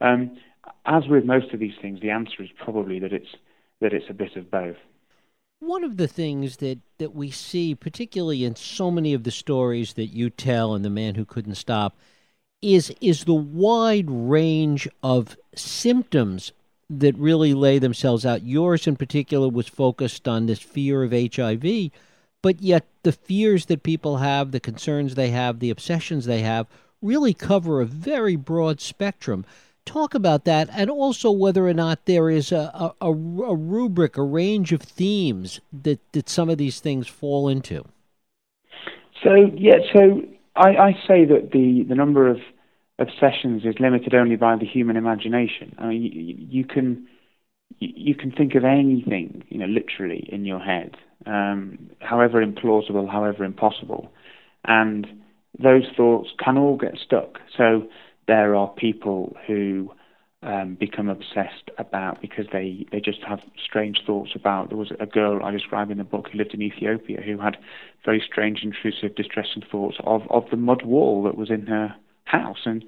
Um, 0.00 0.38
as 0.86 1.06
with 1.08 1.24
most 1.24 1.52
of 1.52 1.60
these 1.60 1.74
things, 1.80 2.00
the 2.00 2.10
answer 2.10 2.42
is 2.42 2.50
probably 2.62 2.98
that 3.00 3.12
it's 3.12 3.34
that 3.80 3.92
it's 3.92 4.10
a 4.10 4.14
bit 4.14 4.36
of 4.36 4.50
both. 4.50 4.76
One 5.60 5.84
of 5.84 5.96
the 5.96 6.08
things 6.08 6.58
that, 6.58 6.78
that 6.98 7.14
we 7.14 7.30
see, 7.30 7.74
particularly 7.74 8.44
in 8.44 8.56
so 8.56 8.90
many 8.90 9.14
of 9.14 9.24
the 9.24 9.30
stories 9.30 9.94
that 9.94 10.06
you 10.06 10.30
tell 10.30 10.74
and 10.74 10.84
the 10.84 10.90
man 10.90 11.14
who 11.14 11.24
couldn't 11.24 11.56
stop, 11.56 11.96
is 12.62 12.94
is 13.00 13.24
the 13.24 13.34
wide 13.34 14.10
range 14.10 14.86
of 15.02 15.36
symptoms 15.54 16.52
that 16.90 17.16
really 17.16 17.54
lay 17.54 17.78
themselves 17.78 18.26
out. 18.26 18.42
Yours 18.42 18.86
in 18.86 18.96
particular 18.96 19.48
was 19.48 19.68
focused 19.68 20.26
on 20.26 20.46
this 20.46 20.58
fear 20.58 21.04
of 21.04 21.12
HIV, 21.12 21.90
but 22.42 22.60
yet 22.60 22.86
the 23.02 23.12
fears 23.12 23.66
that 23.66 23.82
people 23.82 24.18
have, 24.18 24.50
the 24.50 24.60
concerns 24.60 25.14
they 25.14 25.30
have, 25.30 25.58
the 25.58 25.70
obsessions 25.70 26.26
they 26.26 26.40
have 26.40 26.66
really 27.02 27.34
cover 27.34 27.80
a 27.80 27.86
very 27.86 28.36
broad 28.36 28.80
spectrum 28.80 29.44
talk 29.86 30.14
about 30.14 30.44
that 30.44 30.68
and 30.72 30.90
also 30.90 31.30
whether 31.30 31.66
or 31.66 31.74
not 31.74 32.04
there 32.04 32.30
is 32.30 32.52
a, 32.52 32.94
a, 33.00 33.08
a, 33.08 33.12
rubric, 33.12 34.16
a 34.16 34.22
range 34.22 34.72
of 34.72 34.82
themes 34.82 35.60
that, 35.72 35.98
that 36.12 36.28
some 36.28 36.50
of 36.50 36.58
these 36.58 36.80
things 36.80 37.08
fall 37.08 37.48
into. 37.48 37.84
So, 39.24 39.34
yeah, 39.56 39.78
so 39.94 40.22
I, 40.54 40.68
I 40.68 40.92
say 41.08 41.24
that 41.24 41.50
the, 41.52 41.84
the 41.88 41.94
number 41.94 42.28
of 42.28 42.38
obsessions 42.98 43.64
is 43.64 43.74
limited 43.80 44.14
only 44.14 44.36
by 44.36 44.56
the 44.56 44.66
human 44.66 44.96
imagination. 44.96 45.74
I 45.78 45.88
mean, 45.88 46.02
you, 46.02 46.36
you 46.60 46.64
can 46.64 47.08
you 47.78 48.14
can 48.14 48.32
think 48.32 48.54
of 48.56 48.64
anything, 48.64 49.44
you 49.48 49.58
know, 49.58 49.66
literally 49.66 50.28
in 50.30 50.44
your 50.44 50.58
head, 50.58 50.96
um, 51.26 51.90
however 52.00 52.44
implausible, 52.44 53.08
however 53.10 53.44
impossible, 53.44 54.10
and 54.64 55.06
those 55.58 55.84
thoughts 55.96 56.30
can 56.42 56.56
all 56.56 56.76
get 56.76 56.96
stuck. 57.04 57.38
So 57.56 57.88
there 58.26 58.54
are 58.54 58.68
people 58.68 59.36
who 59.46 59.90
um, 60.42 60.76
become 60.78 61.08
obsessed 61.08 61.70
about 61.76 62.20
because 62.20 62.46
they, 62.52 62.86
they 62.92 63.00
just 63.00 63.22
have 63.28 63.40
strange 63.62 63.98
thoughts 64.06 64.30
about. 64.34 64.68
There 64.68 64.78
was 64.78 64.92
a 64.98 65.06
girl 65.06 65.42
I 65.44 65.50
describe 65.50 65.90
in 65.90 65.98
the 65.98 66.04
book 66.04 66.28
who 66.30 66.38
lived 66.38 66.54
in 66.54 66.62
Ethiopia 66.62 67.20
who 67.20 67.38
had 67.38 67.58
very 68.04 68.22
strange, 68.24 68.60
intrusive, 68.62 69.14
distressing 69.16 69.62
thoughts 69.70 69.96
of, 70.04 70.22
of 70.30 70.44
the 70.50 70.56
mud 70.56 70.82
wall 70.82 71.22
that 71.24 71.36
was 71.36 71.50
in 71.50 71.66
her 71.66 71.94
house. 72.24 72.60
And 72.64 72.84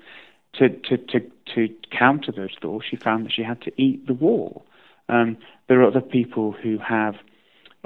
to, 0.54 0.70
to, 0.70 0.96
to, 0.96 1.20
to 1.54 1.68
counter 1.90 2.32
those 2.32 2.56
thoughts, 2.60 2.86
she 2.88 2.96
found 2.96 3.26
that 3.26 3.32
she 3.32 3.42
had 3.42 3.60
to 3.62 3.72
eat 3.80 4.06
the 4.06 4.14
wall. 4.14 4.64
Um, 5.08 5.36
there 5.68 5.80
are 5.80 5.86
other 5.86 6.00
people 6.00 6.52
who 6.52 6.78
have. 6.78 7.16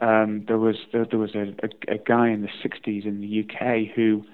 Um, 0.01 0.45
there 0.47 0.59
was 0.59 0.77
there, 0.93 1.07
there 1.09 1.19
was 1.19 1.35
a, 1.35 1.55
a, 1.65 1.95
a 1.95 1.99
guy 1.99 2.29
in 2.29 2.43
the 2.43 2.49
60s 2.63 3.07
in 3.07 3.21
the 3.21 3.45
UK 3.45 3.95
who 3.95 4.25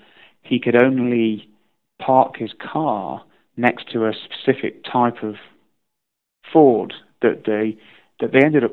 he 0.42 0.58
could 0.58 0.74
only 0.74 1.48
park 2.00 2.36
his 2.36 2.50
car 2.60 3.24
next 3.56 3.90
to 3.92 4.06
a 4.06 4.12
specific 4.12 4.84
type 4.84 5.22
of 5.22 5.36
Ford 6.52 6.94
that 7.20 7.44
they 7.46 7.78
that 8.20 8.32
they 8.32 8.44
ended 8.44 8.64
up 8.64 8.72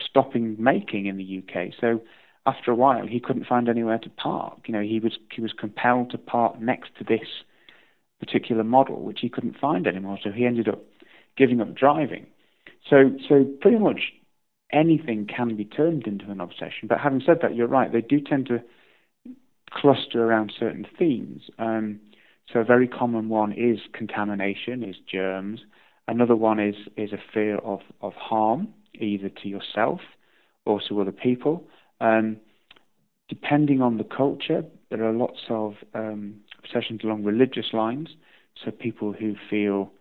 stopping 0.00 0.56
making 0.58 1.06
in 1.06 1.16
the 1.16 1.42
UK. 1.42 1.72
So 1.78 2.00
after 2.46 2.70
a 2.70 2.74
while, 2.74 3.06
he 3.06 3.20
couldn't 3.20 3.46
find 3.46 3.68
anywhere 3.68 3.98
to 3.98 4.10
park. 4.10 4.60
You 4.66 4.72
know, 4.74 4.82
he 4.82 4.98
was 4.98 5.18
he 5.34 5.42
was 5.42 5.52
compelled 5.52 6.10
to 6.10 6.18
park 6.18 6.60
next 6.60 6.90
to 6.98 7.04
this 7.04 7.28
particular 8.18 8.64
model, 8.64 9.02
which 9.02 9.20
he 9.20 9.28
couldn't 9.28 9.58
find 9.58 9.86
anymore. 9.86 10.18
So 10.22 10.30
he 10.30 10.46
ended 10.46 10.68
up 10.68 10.82
giving 11.36 11.60
up 11.60 11.74
driving. 11.74 12.26
So 12.88 13.12
so 13.28 13.44
pretty 13.60 13.78
much 13.78 14.00
anything 14.72 15.26
can 15.26 15.56
be 15.56 15.64
turned 15.64 16.06
into 16.06 16.30
an 16.30 16.40
obsession. 16.40 16.88
But 16.88 16.98
having 16.98 17.22
said 17.24 17.38
that, 17.42 17.54
you're 17.54 17.66
right. 17.66 17.92
They 17.92 18.00
do 18.00 18.20
tend 18.20 18.46
to 18.46 18.62
cluster 19.70 20.24
around 20.24 20.52
certain 20.58 20.86
themes. 20.98 21.42
Um, 21.58 22.00
so 22.52 22.60
a 22.60 22.64
very 22.64 22.88
common 22.88 23.28
one 23.28 23.52
is 23.52 23.78
contamination, 23.92 24.82
is 24.82 24.96
germs. 25.10 25.60
Another 26.08 26.34
one 26.34 26.58
is 26.58 26.74
is 26.96 27.12
a 27.12 27.22
fear 27.32 27.58
of, 27.58 27.80
of 28.00 28.14
harm, 28.14 28.68
either 28.94 29.28
to 29.28 29.48
yourself 29.48 30.00
or 30.66 30.80
to 30.88 31.00
other 31.00 31.12
people. 31.12 31.64
Um, 32.00 32.38
depending 33.28 33.80
on 33.80 33.98
the 33.98 34.04
culture, 34.04 34.64
there 34.90 35.04
are 35.04 35.12
lots 35.12 35.38
of 35.48 35.74
um, 35.94 36.40
obsessions 36.58 37.00
along 37.04 37.22
religious 37.22 37.72
lines. 37.72 38.08
So 38.64 38.72
people 38.72 39.12
who 39.12 39.36
feel 39.48 39.92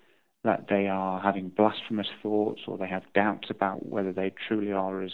that 0.50 0.65
they 0.68 0.88
are 0.88 1.22
having 1.22 1.50
blasphemous 1.50 2.08
thoughts 2.24 2.62
or 2.68 2.75
they 2.75 2.88
have 2.88 3.03
doubts 3.13 3.50
about 3.51 3.86
whether 3.86 4.12
they 4.12 4.34
truly 4.48 4.72
are 4.72 5.03
as 5.03 5.12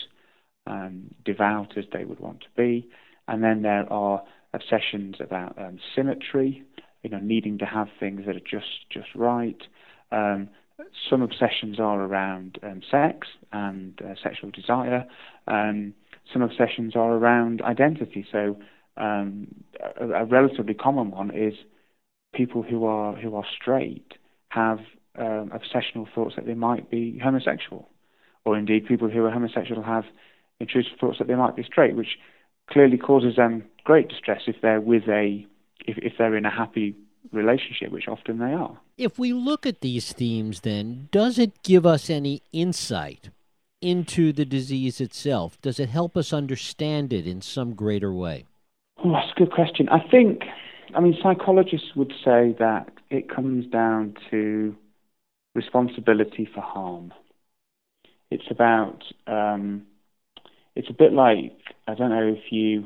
um, 0.66 1.14
devout 1.26 1.78
as 1.78 1.84
they 1.92 2.06
would 2.06 2.22
want 2.22 2.40
to 2.40 2.48
be. 2.56 2.88
And 3.28 3.44
then 3.44 3.62
there 3.62 3.92
are 3.92 4.24
obsessions 4.54 5.16
about 5.20 5.60
um, 5.60 5.78
symmetry, 5.94 6.64
you 7.04 7.10
know, 7.10 7.20
needing 7.20 7.58
to 7.58 7.66
have 7.66 7.90
things 8.00 8.22
that 8.26 8.38
are 8.38 8.40
just 8.40 8.90
just 8.90 9.10
right. 9.14 9.62
Um, 10.10 10.48
some 11.10 11.22
obsessions 11.22 11.80
are 11.80 12.00
around 12.02 12.58
um, 12.64 12.82
sex 12.90 13.28
and 13.52 14.00
uh, 14.02 14.16
sexual 14.24 14.52
desire. 14.52 15.06
Um, 15.48 15.94
some 16.32 16.42
obsessions 16.42 16.96
are 16.96 17.12
around 17.12 17.62
identity. 17.62 18.26
So 18.32 18.58
um, 18.96 19.48
a, 20.00 20.06
a, 20.22 20.26
relatively 20.26 20.74
common 20.74 21.12
one 21.12 21.32
is 21.36 21.54
people 22.34 22.64
who 22.64 22.86
are 22.86 23.16
who 23.16 23.36
are 23.36 23.46
straight 23.62 24.14
have 24.50 24.80
um, 25.18 25.52
obsessional 25.52 26.08
thoughts 26.14 26.36
that 26.36 26.46
they 26.46 26.54
might 26.54 26.90
be 26.90 27.20
homosexual, 27.24 27.90
or 28.44 28.58
indeed 28.58 28.86
people 28.86 29.10
who 29.10 29.26
are 29.26 29.32
homosexual 29.32 29.84
have 29.84 30.06
intrusive 30.60 30.94
thoughts 31.00 31.18
that 31.20 31.28
they 31.28 31.36
might 31.36 31.56
be 31.56 31.64
straight, 31.64 31.96
which 31.96 32.18
clearly 32.70 32.98
causes 32.98 33.36
them 33.36 33.64
great 33.84 34.08
distress 34.10 34.42
if 34.48 34.56
they're 34.62 34.82
with 34.82 35.04
a 35.08 35.46
if, 35.86 35.98
if 35.98 36.14
they're 36.18 36.36
in 36.36 36.46
a 36.46 36.52
happy 36.52 36.96
relationship, 37.32 37.92
which 37.92 38.08
often 38.08 38.40
they 38.40 38.54
are. 38.54 38.78
If 38.98 39.20
we 39.20 39.34
look 39.34 39.66
at 39.66 39.82
these 39.82 40.14
themes, 40.14 40.62
then, 40.62 41.10
does 41.12 41.38
it 41.38 41.62
give 41.64 41.86
us 41.86 42.10
any 42.10 42.42
insight 42.52 43.30
into 43.82 44.32
the 44.32 44.46
disease 44.46 45.02
itself? 45.02 45.60
Does 45.62 45.80
it 45.80 45.90
help 45.90 46.16
us 46.18 46.34
understand 46.34 47.14
it 47.14 47.28
in 47.28 47.42
some 47.42 47.74
greater 47.74 48.14
way? 48.14 48.46
Oh, 49.04 49.12
that's 49.12 49.32
a 49.36 49.40
good 49.40 49.52
question. 49.52 49.90
I 49.90 50.00
think, 50.10 50.42
I 50.96 51.02
mean, 51.02 51.18
psychologists 51.22 51.96
would 51.96 52.14
say 52.24 52.56
that 52.58 52.90
it 53.10 53.30
comes 53.30 53.66
down 53.68 54.16
to 54.32 54.76
responsibility 55.56 56.48
for 56.54 56.62
harm. 56.62 57.12
It's 58.30 58.46
about, 58.52 59.04
um, 59.26 59.88
it's 60.76 60.90
a 60.90 60.94
bit 60.94 61.14
like, 61.14 61.54
I 61.88 61.96
don't 61.96 62.10
know 62.12 62.36
if 62.38 62.52
you 62.52 62.86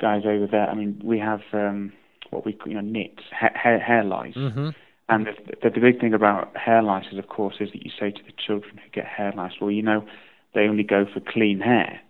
guys 0.00 0.22
over 0.26 0.46
there, 0.46 0.68
I 0.68 0.74
mean, 0.74 1.00
we 1.02 1.18
have 1.18 1.40
um, 1.52 1.92
what 2.30 2.44
we 2.44 2.56
you 2.66 2.74
know 2.74 2.80
nits, 2.80 3.22
hair, 3.30 3.80
hair 3.80 4.04
lice. 4.04 4.34
Mm-hmm. 4.34 4.68
And 5.08 5.26
the, 5.26 5.32
the, 5.62 5.70
the 5.70 5.80
big 5.80 6.00
thing 6.00 6.14
about 6.14 6.56
hair 6.56 6.82
lice, 6.82 7.06
is, 7.12 7.18
of 7.18 7.28
course, 7.28 7.56
is 7.60 7.70
that 7.72 7.84
you 7.84 7.90
say 7.98 8.10
to 8.10 8.22
the 8.22 8.32
children 8.46 8.78
who 8.78 8.90
get 8.90 9.06
hair 9.06 9.32
lice, 9.36 9.52
well, 9.60 9.70
you 9.70 9.82
know, 9.82 10.06
they 10.54 10.62
only 10.62 10.84
go 10.84 11.04
for 11.12 11.20
clean 11.20 11.60
hair. 11.60 12.00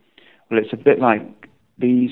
Well, 0.50 0.60
it's 0.60 0.72
a 0.72 0.76
bit 0.76 1.00
like 1.00 1.22
these 1.78 2.10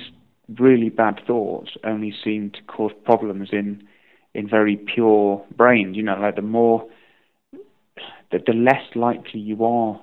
really 0.59 0.89
bad 0.89 1.21
thoughts 1.27 1.71
only 1.85 2.13
seem 2.25 2.51
to 2.51 2.63
cause 2.63 2.93
problems 3.05 3.51
in 3.53 3.87
in 4.35 4.49
very 4.49 4.77
pure 4.77 5.45
brains. 5.57 5.97
You 5.97 6.03
know, 6.03 6.19
like 6.19 6.37
the 6.37 6.43
more, 6.43 6.87
the, 8.33 8.39
the 8.45 8.55
less 8.55 8.97
likely 8.97 9.41
you 9.41 9.65
are 9.65 10.01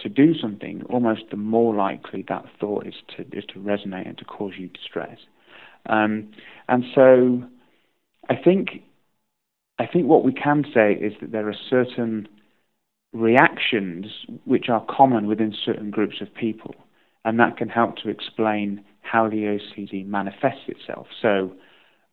to 0.00 0.08
do 0.08 0.34
something, 0.38 0.82
almost 0.90 1.22
the 1.30 1.36
more 1.36 1.74
likely 1.74 2.24
that 2.28 2.44
thought 2.60 2.86
is 2.86 2.94
to 3.16 3.22
is 3.36 3.44
to 3.46 3.58
resonate 3.58 4.06
and 4.06 4.18
to 4.18 4.24
cause 4.24 4.52
you 4.58 4.68
distress. 4.68 5.18
Um, 5.86 6.30
and 6.68 6.84
so, 6.94 7.42
I 8.28 8.36
think 8.36 8.82
I 9.78 9.86
think 9.86 10.06
what 10.06 10.24
we 10.24 10.32
can 10.32 10.64
say 10.74 10.92
is 10.92 11.14
that 11.20 11.32
there 11.32 11.48
are 11.48 11.56
certain 11.70 12.28
reactions 13.12 14.06
which 14.44 14.68
are 14.68 14.84
common 14.88 15.26
within 15.26 15.54
certain 15.64 15.90
groups 15.90 16.16
of 16.20 16.34
people, 16.34 16.74
and 17.24 17.38
that 17.40 17.56
can 17.56 17.68
help 17.68 17.96
to 17.98 18.08
explain 18.08 18.84
how 19.02 19.28
the 19.28 19.58
OCD 19.58 20.06
manifests 20.06 20.68
itself. 20.68 21.06
So, 21.22 21.52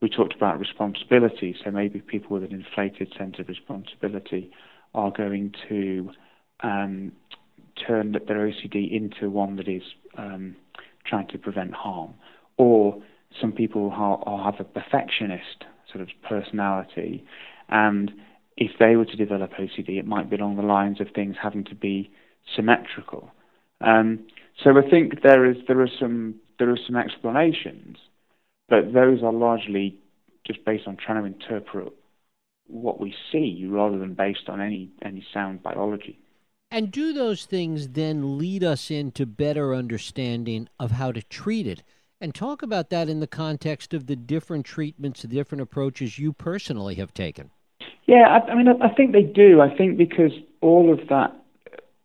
we 0.02 0.10
talked 0.10 0.36
about 0.36 0.60
responsibility, 0.60 1.56
so 1.64 1.72
maybe 1.72 2.00
people 2.00 2.40
with 2.40 2.44
an 2.44 2.54
inflated 2.54 3.14
sense 3.18 3.36
of 3.40 3.48
responsibility 3.48 4.52
are 4.94 5.12
going 5.12 5.54
to 5.70 6.10
um, 6.62 7.12
turn 7.88 8.12
their 8.12 8.52
OCD 8.52 8.92
into 8.92 9.30
one 9.30 9.56
that 9.56 9.68
is 9.68 9.84
um, 10.18 10.56
trying 11.06 11.28
to 11.30 11.38
prevent 11.38 11.74
harm. 11.74 12.14
Or 12.58 13.02
some 13.40 13.52
people 13.52 13.90
have 13.92 14.60
a 14.60 14.64
perfectionist 14.64 15.66
sort 15.92 16.02
of 16.02 16.10
personality 16.28 17.26
and 17.70 18.12
if 18.58 18.72
they 18.80 18.96
were 18.96 19.06
to 19.06 19.16
develop 19.16 19.52
OCD, 19.54 19.98
it 19.98 20.06
might 20.06 20.30
be 20.30 20.36
along 20.36 20.58
the 20.58 20.62
lines 20.62 21.02
of 21.02 21.08
things 21.16 21.36
having 21.42 21.64
to 21.66 21.76
be 21.76 22.12
symmetrical. 22.56 23.32
Um, 23.80 24.28
so 24.64 24.72
I 24.78 24.88
think 24.88 25.24
there 25.24 25.50
is 25.50 25.58
there 25.68 25.82
are 25.82 25.90
some 26.00 26.36
there 26.60 26.70
are 26.70 26.78
some 26.86 26.96
explanations, 26.96 27.98
but 28.70 28.94
those 28.94 29.24
are 29.24 29.34
largely 29.34 29.98
just 30.46 30.64
based 30.66 30.86
on 30.86 30.98
trying 30.98 31.22
to 31.22 31.26
interpret 31.26 31.94
what 32.72 33.00
we 33.00 33.14
see 33.32 33.66
rather 33.68 33.98
than 33.98 34.14
based 34.14 34.48
on 34.48 34.62
any 34.62 34.90
any 35.02 35.26
sound 35.34 35.62
biology. 35.62 36.18
And 36.72 36.90
do 36.90 37.12
those 37.12 37.46
things 37.46 37.90
then 37.90 38.38
lead 38.38 38.64
us 38.64 38.90
into 38.90 39.26
better 39.26 39.76
understanding 39.76 40.70
of 40.80 40.92
how 40.92 41.12
to 41.12 41.22
treat 41.22 41.68
it? 41.68 41.84
And 42.22 42.34
talk 42.34 42.62
about 42.62 42.90
that 42.92 43.10
in 43.10 43.20
the 43.20 43.28
context 43.28 43.94
of 43.94 44.08
the 44.08 44.16
different 44.16 44.66
treatments, 44.66 45.22
the 45.24 45.28
different 45.28 45.64
approaches 45.64 46.18
you 46.18 46.32
personally 46.32 46.96
have 46.96 47.14
taken. 47.14 47.50
Yeah, 48.06 48.28
I, 48.28 48.52
I 48.52 48.56
mean, 48.56 48.68
I, 48.68 48.86
I 48.86 48.94
think 48.94 49.12
they 49.12 49.24
do. 49.24 49.60
I 49.60 49.76
think 49.76 49.98
because 49.98 50.32
all 50.62 50.94
of 50.94 51.08
that 51.10 51.36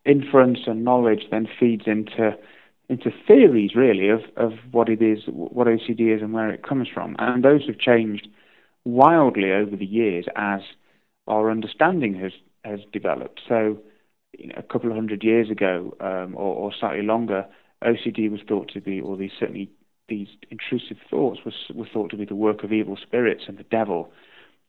inference 0.05 0.61
and 0.66 0.85
knowledge 0.85 1.24
then 1.31 1.48
feeds 1.61 1.85
into 1.87 2.37
into 2.88 3.11
theories 3.26 3.74
really 3.74 4.09
of, 4.09 4.20
of 4.37 4.52
what 4.70 4.88
it 4.88 5.02
is, 5.02 5.24
what 5.26 5.66
OCD 5.66 6.14
is, 6.14 6.22
and 6.22 6.33
where 6.33 6.50
it 6.50 6.62
comes 6.62 6.87
from, 6.92 7.16
and 7.18 7.44
those 7.44 7.66
have 7.66 7.79
changed 7.79 8.29
wildly 8.87 9.51
over 9.51 9.77
the 9.77 9.85
years 9.85 10.27
as 10.37 10.61
our 11.27 11.51
understanding 11.51 12.14
has 12.14 12.33
has 12.64 12.81
developed. 12.92 13.40
So, 13.49 13.79
you 14.38 14.49
know, 14.49 14.55
a 14.57 14.62
couple 14.62 14.90
of 14.90 14.96
hundred 14.96 15.22
years 15.22 15.51
ago, 15.51 15.94
um, 16.01 16.35
or, 16.37 16.55
or, 16.55 16.72
slightly 16.72 17.03
longer, 17.03 17.46
OCD 17.85 18.29
was 18.31 18.40
thought 18.49 18.68
to 18.72 18.81
be, 18.81 19.01
or 19.01 19.16
these 19.16 19.31
certainly 19.38 19.70
these 20.09 20.29
intrusive 20.51 20.99
thoughts 21.11 21.40
was 21.44 21.55
were 21.75 21.88
thought 21.92 22.11
to 22.11 22.16
be 22.16 22.25
the 22.25 22.35
work 22.35 22.62
of 22.62 22.72
evil 22.72 22.96
spirits 22.96 23.44
and 23.49 23.59
the 23.59 23.64
devil, 23.64 24.11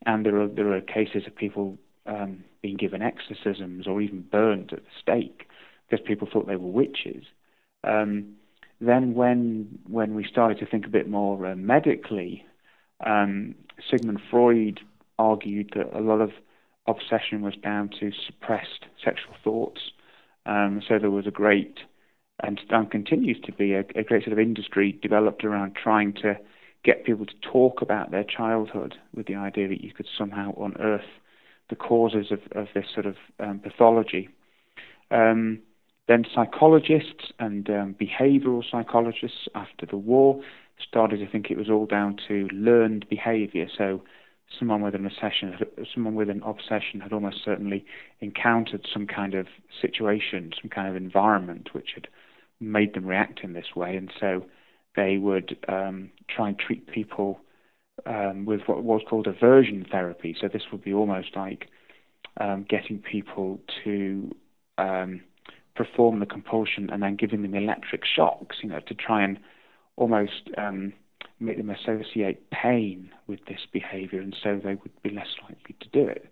and 0.06 0.26
there 0.26 0.42
are 0.42 0.48
there 0.48 0.74
are 0.74 0.82
cases 0.82 1.24
of 1.28 1.36
people 1.36 1.78
um, 2.08 2.44
being 2.62 2.78
given 2.78 3.02
exorcisms 3.02 3.88
or 3.88 4.02
even 4.02 4.22
burned 4.22 4.74
at 4.74 4.80
the 4.80 4.92
stake 5.00 5.48
because 5.88 6.06
people 6.06 6.28
thought 6.32 6.48
they 6.48 6.56
were 6.56 6.72
witches. 6.72 7.24
Um, 7.84 8.36
then 8.82 9.14
when 9.14 9.80
when 9.88 10.16
we 10.16 10.26
started 10.26 10.58
to 10.60 10.66
think 10.66 10.86
a 10.86 10.90
bit 10.90 11.08
more 11.08 11.46
uh, 11.46 11.56
medically, 11.56 12.46
um, 13.06 13.56
Sigmund 13.90 14.22
Freud 14.30 14.80
argued 15.20 15.72
that 15.76 15.98
a 15.98 16.02
lot 16.02 16.22
of 16.22 16.32
obsession 16.88 17.42
was 17.42 17.56
down 17.56 17.90
to 18.00 18.12
suppressed 18.26 18.86
sexual 19.04 19.34
thoughts. 19.44 19.92
Um, 20.46 20.82
so 20.88 20.98
there 21.00 21.12
was 21.12 21.28
a 21.28 21.32
great 21.32 21.80
and, 22.42 22.60
and 22.70 22.90
continues 22.90 23.40
to 23.46 23.52
be 23.52 23.74
a, 23.74 23.80
a 23.96 24.04
great 24.04 24.24
sort 24.24 24.34
of 24.34 24.40
industry 24.40 24.98
developed 25.02 25.44
around 25.44 25.76
trying 25.76 26.14
to 26.14 26.38
get 26.84 27.04
people 27.04 27.26
to 27.26 27.34
talk 27.42 27.82
about 27.82 28.12
their 28.12 28.24
childhood 28.24 28.96
with 29.14 29.28
the 29.28 29.36
idea 29.36 29.68
that 29.68 29.84
you 29.84 29.92
could 29.92 30.08
somehow 30.18 30.54
unearth 30.62 31.02
the 31.70 31.76
causes 31.76 32.32
of, 32.32 32.40
of 32.54 32.68
this 32.74 32.86
sort 32.94 33.06
of 33.06 33.16
um, 33.40 33.60
pathology. 33.60 34.30
Um, 35.12 35.60
then 36.08 36.26
psychologists 36.34 37.34
and 37.40 37.70
um, 37.70 37.96
behavioral 38.00 38.64
psychologists 38.70 39.50
after 39.54 39.86
the 39.86 39.98
war 39.98 40.42
started 40.80 41.18
to 41.20 41.28
think 41.28 41.50
it 41.50 41.58
was 41.58 41.70
all 41.70 41.86
down 41.86 42.18
to 42.28 42.48
learned 42.52 43.08
behavior. 43.10 43.68
So 43.78 44.04
someone 44.58 44.82
with 44.82 44.96
an 44.96 45.06
obsession, 45.06 45.58
someone 45.94 46.16
with 46.16 46.30
an 46.30 46.42
obsession 46.44 47.00
had 47.02 47.14
almost 47.14 47.44
certainly 47.44 47.86
encountered 48.22 48.86
some 48.94 49.08
kind 49.08 49.34
of 49.34 49.48
situation, 49.82 50.52
some 50.62 50.70
kind 50.70 50.88
of 50.88 50.96
environment 50.96 51.70
which 51.74 51.92
had 51.96 52.08
made 52.60 52.94
them 52.94 53.06
react 53.06 53.42
in 53.44 53.54
this 53.54 53.76
way, 53.76 53.96
and 53.96 54.12
so 54.20 54.46
they 54.96 55.18
would 55.18 55.58
um, 55.68 56.10
try 56.28 56.50
and 56.50 56.58
treat 56.58 56.88
people 56.88 57.40
um, 58.06 58.46
with 58.46 58.62
what 58.66 58.84
was 58.84 59.02
called 59.08 59.28
aversion 59.28 59.86
therapy. 59.90 60.36
So 60.40 60.48
this 60.48 60.64
would 60.72 60.84
be 60.84 60.94
almost 60.94 61.36
like 61.36 61.68
um, 62.40 62.66
getting 62.68 63.00
people 63.00 63.60
to 63.84 64.36
um, 64.78 65.22
perform 65.76 66.20
the 66.20 66.26
compulsion 66.26 66.90
and 66.90 67.04
then 67.04 67.16
giving 67.16 67.42
them 67.44 67.56
electric 67.56 68.04
shocks, 68.06 68.58
you 68.64 68.70
know, 68.70 68.80
to 68.88 68.94
try 68.94 69.24
and 69.24 69.40
almost 69.98 70.50
um, 70.58 70.94
make 71.40 71.58
them 71.58 71.70
associate 71.70 72.50
pain 72.50 73.10
with 73.28 73.40
this 73.48 73.62
behavior, 73.72 74.22
and 74.22 74.36
so 74.42 74.60
they 74.64 74.76
would 74.76 75.02
be 75.04 75.10
less 75.10 75.28
likely 75.44 75.76
to 75.82 75.90
do 75.90 76.08
it. 76.08 76.32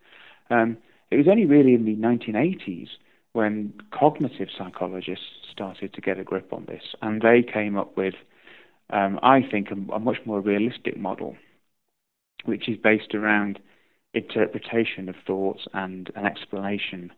Um, 0.50 0.78
it 1.12 1.18
was 1.18 1.28
only 1.30 1.46
really 1.46 1.74
in 1.74 1.86
the 1.86 1.96
1980s 1.96 2.88
when 3.34 3.74
cognitive 3.92 4.48
psychologists 4.58 5.26
started 5.52 5.94
to 5.94 6.02
get 6.02 6.18
a 6.18 6.24
grip 6.24 6.54
on 6.54 6.66
this, 6.66 6.84
and 7.02 7.22
they 7.22 7.44
came 7.44 7.78
up 7.78 7.98
with 7.98 8.16
um, 8.90 9.20
I 9.24 9.42
think, 9.50 9.70
a, 9.72 9.94
a, 9.94 10.00
much 10.00 10.18
more 10.26 10.42
realistic 10.42 10.98
model, 10.98 11.36
which 12.46 12.70
is 12.70 12.78
based 12.78 13.16
around 13.16 13.60
interpretation 14.14 15.10
of 15.10 15.16
thoughts 15.26 15.68
and 15.74 16.12
an 16.16 16.26
explanation 16.26 17.12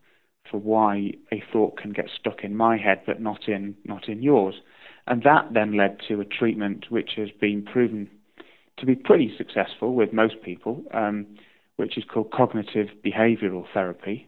for 0.49 0.59
why 0.59 1.11
a 1.31 1.43
thought 1.51 1.77
can 1.77 1.91
get 1.91 2.05
stuck 2.17 2.43
in 2.43 2.55
my 2.55 2.77
head 2.77 3.01
but 3.05 3.21
not 3.21 3.47
in 3.47 3.75
not 3.83 4.07
in 4.07 4.23
yours. 4.23 4.55
And 5.07 5.23
that 5.23 5.53
then 5.53 5.77
led 5.77 5.99
to 6.09 6.19
a 6.19 6.25
treatment 6.25 6.87
which 6.89 7.11
has 7.15 7.29
been 7.39 7.63
proven 7.63 8.09
to 8.77 8.85
be 8.85 8.95
pretty 8.95 9.33
successful 9.37 9.95
with 9.95 10.13
most 10.13 10.35
people, 10.43 10.83
um, 10.93 11.25
which 11.77 11.97
is 11.97 12.03
called 12.03 12.31
cognitive 12.31 12.89
behavioral 13.05 13.65
therapy, 13.73 14.27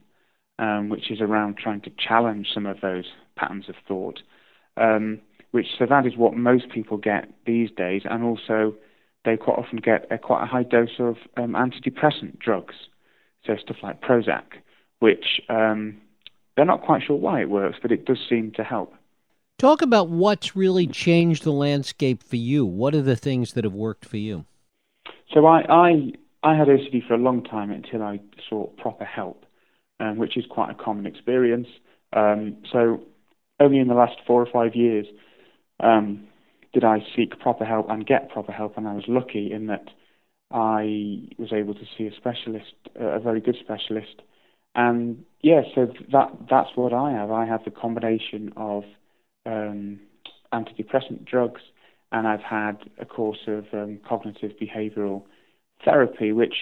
um, 0.58 0.90
which 0.90 1.12
is 1.12 1.20
around 1.22 1.58
trying 1.58 1.82
to 1.82 1.92
challenge 1.98 2.48
some 2.54 2.66
of 2.66 2.78
those 2.82 3.06
patterns 3.36 3.68
of 3.68 3.76
thought. 3.88 4.22
Um, 4.78 5.20
which 5.52 5.68
so 5.78 5.86
that 5.90 6.06
is 6.06 6.16
what 6.16 6.36
most 6.36 6.70
people 6.70 6.98
get 6.98 7.28
these 7.46 7.70
days, 7.76 8.04
and 8.06 8.24
also 8.24 8.76
they 9.26 9.36
quite 9.36 9.58
often 9.58 9.80
get 9.80 10.08
a, 10.12 10.18
quite 10.18 10.44
a 10.44 10.46
high 10.46 10.64
dose 10.64 11.00
of 11.00 11.16
um, 11.38 11.54
antidepressant 11.54 12.40
drugs, 12.40 12.76
so 13.46 13.56
stuff 13.58 13.78
like 13.84 14.02
Prozac, 14.02 14.44
which 15.00 15.42
um, 15.50 15.98
they're 16.56 16.66
not 16.66 16.84
quite 16.84 17.02
sure 17.06 17.18
why 17.18 17.42
it 17.42 17.50
works, 17.50 17.78
but 17.82 17.92
it 17.92 18.06
does 18.06 18.20
seem 18.30 18.52
to 18.56 18.64
help. 18.64 18.94
Talk 19.60 19.82
about 19.82 20.08
what's 20.08 20.56
really 20.56 20.88
changed 20.88 21.44
the 21.44 21.52
landscape 21.52 22.24
for 22.24 22.38
you. 22.38 22.66
What 22.66 22.96
are 22.96 23.02
the 23.02 23.18
things 23.18 23.52
that 23.54 23.66
have 23.66 23.74
worked 23.74 24.06
for 24.06 24.16
you? 24.16 24.46
So 25.34 25.46
I, 25.46 25.64
I, 25.70 26.12
I 26.44 26.56
had 26.56 26.70
OCD 26.70 27.06
for 27.06 27.16
a 27.16 27.18
long 27.18 27.44
time 27.44 27.70
until 27.70 28.02
I 28.02 28.22
sought 28.50 28.78
proper 28.78 29.04
help, 29.04 29.44
um, 30.00 30.18
which 30.18 30.38
is 30.38 30.46
quite 30.50 30.72
a 30.72 30.82
common 30.82 31.06
experience. 31.06 31.68
Um, 32.14 32.56
so 32.72 33.02
only 33.60 33.80
in 33.80 33.90
the 33.90 33.96
last 33.96 34.16
four 34.26 34.42
or 34.42 34.50
five 34.50 34.76
years 34.76 35.08
um, 35.82 36.26
did 36.74 36.86
I 36.86 37.00
seek 37.14 37.38
proper 37.38 37.66
help 37.66 37.90
and 37.90 38.08
get 38.08 38.30
proper 38.30 38.54
help, 38.54 38.78
and 38.78 38.88
I 38.88 38.94
was 38.94 39.04
lucky 39.10 39.52
in 39.52 39.68
that 39.68 39.90
I 40.52 41.28
was 41.38 41.52
able 41.52 41.74
to 41.74 41.86
see 41.98 42.06
a 42.06 42.16
specialist, 42.16 42.76
a 42.96 43.20
very 43.20 43.42
good 43.42 43.58
specialist, 43.62 44.22
and 44.74 45.26
yeah, 45.42 45.64
so 45.76 45.92
that 46.14 46.32
that's 46.50 46.70
what 46.76 46.94
I 46.94 47.12
have. 47.12 47.30
I 47.30 47.46
have 47.46 47.66
the 47.66 47.72
combination 47.72 48.54
of 48.56 48.84
um, 49.46 50.00
antidepressant 50.54 51.26
drugs, 51.26 51.62
and 52.12 52.28
I've 52.28 52.42
had 52.42 52.78
a 53.00 53.06
course 53.06 53.48
of 53.48 53.66
um, 53.74 54.00
cognitive 54.08 54.54
behavioral 54.62 55.24
therapy, 55.86 56.32
which 56.32 56.56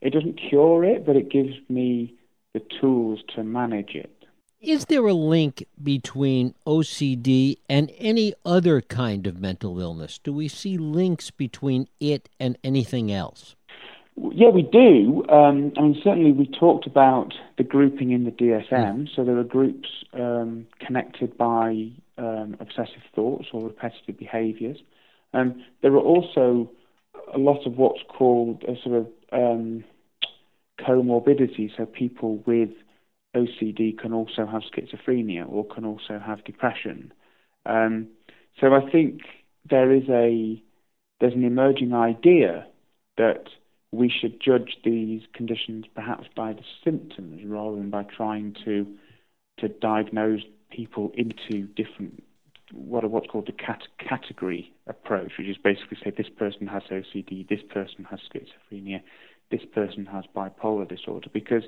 it 0.00 0.12
doesn't 0.12 0.40
cure 0.48 0.84
it, 0.84 1.04
but 1.04 1.16
it 1.16 1.30
gives 1.30 1.54
me 1.68 2.14
the 2.54 2.62
tools 2.80 3.20
to 3.34 3.42
manage 3.42 3.94
it. 3.94 4.12
Is 4.60 4.86
there 4.86 5.06
a 5.06 5.12
link 5.12 5.66
between 5.82 6.54
OCD 6.66 7.58
and 7.68 7.92
any 7.98 8.34
other 8.44 8.80
kind 8.80 9.26
of 9.26 9.38
mental 9.38 9.78
illness? 9.80 10.18
Do 10.18 10.32
we 10.32 10.48
see 10.48 10.78
links 10.78 11.30
between 11.30 11.88
it 12.00 12.28
and 12.40 12.56
anything 12.64 13.12
else? 13.12 13.55
Yeah, 14.16 14.48
we 14.48 14.62
do. 14.62 15.24
Um, 15.28 15.72
I 15.76 15.82
mean, 15.82 16.00
certainly 16.02 16.32
we 16.32 16.46
talked 16.46 16.86
about 16.86 17.34
the 17.58 17.64
grouping 17.64 18.12
in 18.12 18.24
the 18.24 18.30
DSM. 18.30 18.70
Mm. 18.70 19.08
So 19.14 19.24
there 19.24 19.38
are 19.38 19.44
groups 19.44 19.88
um, 20.14 20.66
connected 20.80 21.36
by 21.36 21.90
um, 22.16 22.56
obsessive 22.58 23.02
thoughts 23.14 23.48
or 23.52 23.64
repetitive 23.64 24.18
behaviours. 24.18 24.78
Um, 25.34 25.62
there 25.82 25.92
are 25.92 26.00
also 26.00 26.70
a 27.34 27.38
lot 27.38 27.66
of 27.66 27.76
what's 27.76 28.00
called 28.08 28.64
a 28.64 28.80
sort 28.82 28.96
of 28.96 29.06
um, 29.32 29.84
comorbidity. 30.80 31.70
So 31.76 31.84
people 31.84 32.42
with 32.46 32.70
OCD 33.34 33.98
can 33.98 34.14
also 34.14 34.46
have 34.46 34.62
schizophrenia 34.62 35.46
or 35.48 35.66
can 35.66 35.84
also 35.84 36.18
have 36.24 36.42
depression. 36.44 37.12
Um, 37.66 38.08
so 38.60 38.72
I 38.72 38.90
think 38.90 39.20
there 39.68 39.92
is 39.92 40.04
a 40.08 40.62
there's 41.20 41.34
an 41.34 41.44
emerging 41.44 41.92
idea 41.92 42.66
that 43.16 43.44
we 43.96 44.10
should 44.10 44.40
judge 44.40 44.78
these 44.84 45.22
conditions 45.32 45.86
perhaps 45.94 46.26
by 46.34 46.52
the 46.52 46.62
symptoms 46.84 47.42
rather 47.44 47.76
than 47.76 47.90
by 47.90 48.04
trying 48.04 48.54
to 48.64 48.86
to 49.58 49.68
diagnose 49.68 50.42
people 50.70 51.12
into 51.16 51.66
different 51.68 52.22
what 52.72 53.04
are 53.04 53.08
what's 53.08 53.28
called 53.28 53.46
the 53.46 53.52
cat- 53.52 53.86
category 53.98 54.72
approach, 54.86 55.32
which 55.38 55.46
is 55.46 55.56
basically 55.56 55.96
say 56.02 56.10
this 56.10 56.28
person 56.36 56.66
has 56.66 56.82
OCD, 56.90 57.48
this 57.48 57.60
person 57.72 58.04
has 58.10 58.18
schizophrenia, 58.28 59.00
this 59.50 59.64
person 59.72 60.06
has 60.06 60.24
bipolar 60.34 60.88
disorder, 60.88 61.28
because 61.32 61.62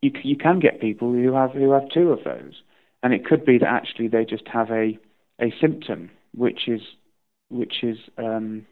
you 0.00 0.10
you 0.22 0.36
can 0.36 0.58
get 0.58 0.80
people 0.80 1.12
who 1.12 1.34
have 1.34 1.52
who 1.52 1.72
have 1.72 1.88
two 1.92 2.10
of 2.10 2.24
those, 2.24 2.62
and 3.02 3.12
it 3.12 3.24
could 3.24 3.44
be 3.44 3.58
that 3.58 3.68
actually 3.68 4.08
they 4.08 4.24
just 4.24 4.48
have 4.48 4.70
a 4.70 4.98
a 5.40 5.52
symptom 5.60 6.10
which 6.34 6.68
is 6.68 6.80
which 7.50 7.82
is 7.82 7.98
um, 8.16 8.66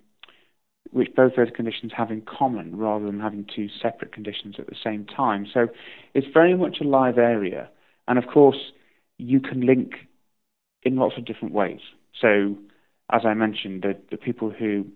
which 0.91 1.15
both 1.15 1.37
those 1.37 1.51
conditions 1.55 1.93
have 1.97 2.11
in 2.11 2.23
common 2.23 2.77
rather 2.77 3.07
than 3.07 3.21
having 3.21 3.47
two 3.55 3.69
separate 3.81 4.13
conditions 4.13 4.57
at 4.59 4.67
the 4.67 4.77
same 4.83 5.05
time. 5.05 5.47
So 5.53 5.69
it's 6.15 6.27
very 6.33 6.57
much 6.57 6.79
a 6.81 6.85
live 6.85 7.19
area, 7.19 7.69
and 8.07 8.19
of 8.19 8.27
course 8.27 8.73
you 9.19 9.41
can 9.41 9.67
link 9.67 9.95
in 10.83 10.97
lots 10.97 11.17
of 11.19 11.25
different 11.25 11.55
ways. 11.55 11.81
So 12.21 12.57
as 13.11 13.23
I 13.25 13.35
mentioned, 13.35 13.83
the, 13.83 13.97
the 14.11 14.17
people 14.17 14.51
who 14.51 14.87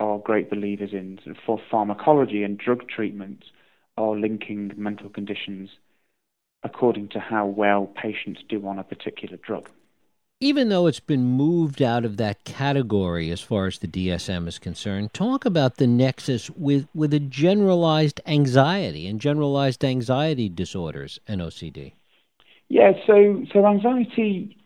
are 0.00 0.18
great 0.18 0.48
believers 0.48 0.90
in 0.92 1.18
for 1.44 1.60
pharmacology 1.70 2.42
and 2.42 2.56
drug 2.56 2.88
treatment 2.88 3.44
are 3.96 4.16
linking 4.16 4.72
mental 4.76 5.08
conditions 5.08 5.70
according 6.62 7.08
to 7.08 7.20
how 7.20 7.46
well 7.46 7.86
patients 7.86 8.40
do 8.48 8.66
on 8.66 8.78
a 8.78 8.84
particular 8.84 9.36
drug. 9.36 9.68
Even 10.40 10.68
though 10.68 10.86
it's 10.86 11.00
been 11.00 11.24
moved 11.24 11.82
out 11.82 12.04
of 12.04 12.16
that 12.16 12.44
category 12.44 13.30
as 13.30 13.40
far 13.40 13.66
as 13.66 13.78
the 13.78 13.88
DSM 13.88 14.46
is 14.46 14.60
concerned, 14.60 15.12
talk 15.12 15.44
about 15.44 15.78
the 15.78 15.86
nexus 15.88 16.48
with, 16.50 16.86
with 16.94 17.12
a 17.12 17.18
generalized 17.18 18.20
anxiety 18.24 19.08
and 19.08 19.20
generalized 19.20 19.84
anxiety 19.84 20.48
disorders 20.48 21.18
and 21.26 21.40
OCD. 21.40 21.92
Yeah, 22.68 22.92
so 23.04 23.44
so 23.52 23.66
anxiety 23.66 24.56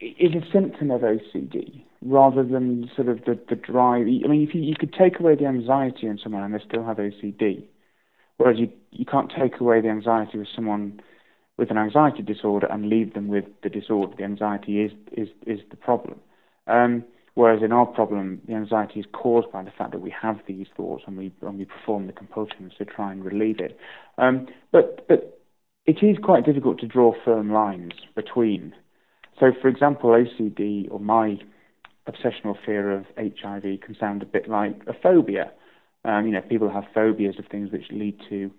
is 0.00 0.34
a 0.34 0.44
symptom 0.52 0.90
of 0.90 1.02
OCD 1.02 1.84
rather 2.02 2.42
than 2.42 2.90
sort 2.96 3.08
of 3.08 3.24
the, 3.24 3.38
the 3.48 3.54
drive. 3.54 4.06
I 4.06 4.26
mean, 4.26 4.46
if 4.48 4.52
you, 4.52 4.62
you 4.62 4.74
could 4.74 4.92
take 4.92 5.20
away 5.20 5.36
the 5.36 5.46
anxiety 5.46 6.08
in 6.08 6.18
someone 6.18 6.42
and 6.42 6.52
they 6.52 6.64
still 6.66 6.84
have 6.84 6.96
OCD, 6.96 7.64
Whereas 8.36 8.58
you, 8.58 8.70
you 8.90 9.04
can't 9.04 9.32
take 9.38 9.60
away 9.60 9.80
the 9.80 9.88
anxiety 9.88 10.38
with 10.38 10.48
someone 10.54 11.00
with 11.56 11.70
an 11.70 11.78
anxiety 11.78 12.22
disorder 12.22 12.66
and 12.70 12.88
leave 12.88 13.14
them 13.14 13.28
with 13.28 13.44
the 13.62 13.68
disorder. 13.68 14.14
The 14.16 14.24
anxiety 14.24 14.80
is, 14.82 14.92
is, 15.12 15.28
is 15.46 15.60
the 15.70 15.76
problem. 15.76 16.18
Um, 16.66 17.04
whereas 17.34 17.62
in 17.62 17.72
our 17.72 17.86
problem, 17.86 18.40
the 18.48 18.54
anxiety 18.54 19.00
is 19.00 19.06
caused 19.12 19.52
by 19.52 19.62
the 19.62 19.70
fact 19.70 19.92
that 19.92 20.00
we 20.00 20.12
have 20.20 20.36
these 20.48 20.66
thoughts 20.76 21.04
and 21.06 21.16
we, 21.16 21.32
and 21.42 21.58
we 21.58 21.64
perform 21.64 22.06
the 22.06 22.12
compulsions 22.12 22.72
to 22.78 22.84
try 22.84 23.12
and 23.12 23.24
relieve 23.24 23.60
it. 23.60 23.78
Um, 24.18 24.46
but, 24.72 25.06
but 25.08 25.40
it 25.86 25.98
is 26.02 26.16
quite 26.22 26.44
difficult 26.44 26.80
to 26.80 26.86
draw 26.86 27.12
firm 27.24 27.52
lines 27.52 27.92
between. 28.14 28.74
So, 29.38 29.52
for 29.60 29.68
example, 29.68 30.10
OCD 30.10 30.90
or 30.90 30.98
my 30.98 31.38
obsessional 32.08 32.56
fear 32.64 32.92
of 32.92 33.04
HIV 33.16 33.80
can 33.80 33.96
sound 33.98 34.22
a 34.22 34.26
bit 34.26 34.48
like 34.48 34.80
a 34.86 34.92
phobia. 34.92 35.52
Um, 36.04 36.26
you 36.26 36.32
know, 36.32 36.40
people 36.42 36.70
have 36.70 36.84
phobias 36.92 37.38
of 37.38 37.46
things 37.46 37.70
which 37.72 37.84
lead 37.90 38.18
to 38.28 38.50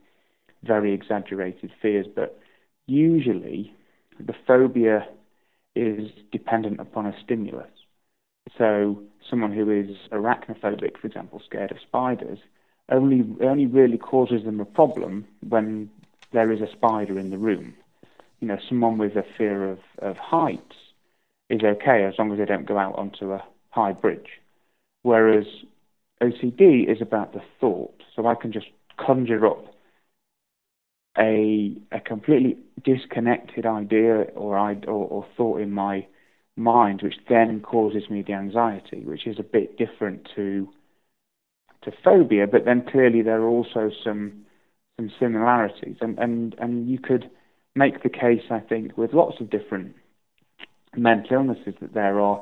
very 0.63 0.93
exaggerated 0.93 1.71
fears, 1.81 2.07
but 2.13 2.39
usually 2.87 3.73
the 4.19 4.35
phobia 4.47 5.07
is 5.75 6.09
dependent 6.31 6.79
upon 6.79 7.05
a 7.05 7.19
stimulus. 7.23 7.69
So 8.57 9.01
someone 9.29 9.51
who 9.51 9.69
is 9.71 9.97
arachnophobic, 10.11 10.97
for 10.97 11.07
example, 11.07 11.41
scared 11.45 11.71
of 11.71 11.79
spiders, 11.79 12.39
only 12.89 13.25
only 13.41 13.65
really 13.65 13.97
causes 13.97 14.43
them 14.43 14.59
a 14.59 14.65
problem 14.65 15.25
when 15.47 15.89
there 16.31 16.51
is 16.51 16.61
a 16.61 16.71
spider 16.71 17.17
in 17.17 17.31
the 17.31 17.37
room. 17.37 17.73
You 18.39 18.47
know, 18.47 18.59
someone 18.69 18.97
with 18.97 19.15
a 19.15 19.25
fear 19.37 19.71
of, 19.71 19.79
of 19.99 20.17
heights 20.17 20.75
is 21.49 21.61
okay 21.63 22.03
as 22.03 22.15
long 22.19 22.31
as 22.31 22.37
they 22.37 22.45
don't 22.45 22.65
go 22.65 22.77
out 22.77 22.95
onto 22.97 23.31
a 23.31 23.43
high 23.69 23.93
bridge. 23.93 24.39
Whereas 25.01 25.45
OCD 26.21 26.87
is 26.87 27.01
about 27.01 27.33
the 27.33 27.41
thought. 27.59 28.01
So 28.15 28.27
I 28.27 28.35
can 28.35 28.51
just 28.51 28.67
conjure 28.97 29.45
up 29.47 29.74
a 31.17 31.75
a 31.91 31.99
completely 31.99 32.57
disconnected 32.83 33.65
idea 33.65 34.23
or, 34.35 34.57
or, 34.59 34.83
or 34.87 35.25
thought 35.37 35.61
in 35.61 35.71
my 35.71 36.05
mind, 36.55 37.01
which 37.01 37.15
then 37.29 37.61
causes 37.61 38.09
me 38.09 38.21
the 38.21 38.33
anxiety, 38.33 39.03
which 39.03 39.27
is 39.27 39.37
a 39.39 39.43
bit 39.43 39.77
different 39.77 40.27
to 40.35 40.69
to 41.83 41.91
phobia. 42.03 42.47
But 42.47 42.65
then 42.65 42.85
clearly 42.89 43.21
there 43.21 43.41
are 43.41 43.47
also 43.47 43.91
some 44.03 44.45
some 44.97 45.11
similarities, 45.19 45.97
and 46.01 46.17
and 46.19 46.55
and 46.59 46.89
you 46.89 46.99
could 46.99 47.29
make 47.75 48.03
the 48.03 48.09
case, 48.09 48.43
I 48.49 48.59
think, 48.59 48.97
with 48.97 49.13
lots 49.13 49.41
of 49.41 49.49
different 49.49 49.95
mental 50.95 51.35
illnesses 51.35 51.75
that 51.81 51.93
there 51.93 52.19
are 52.19 52.41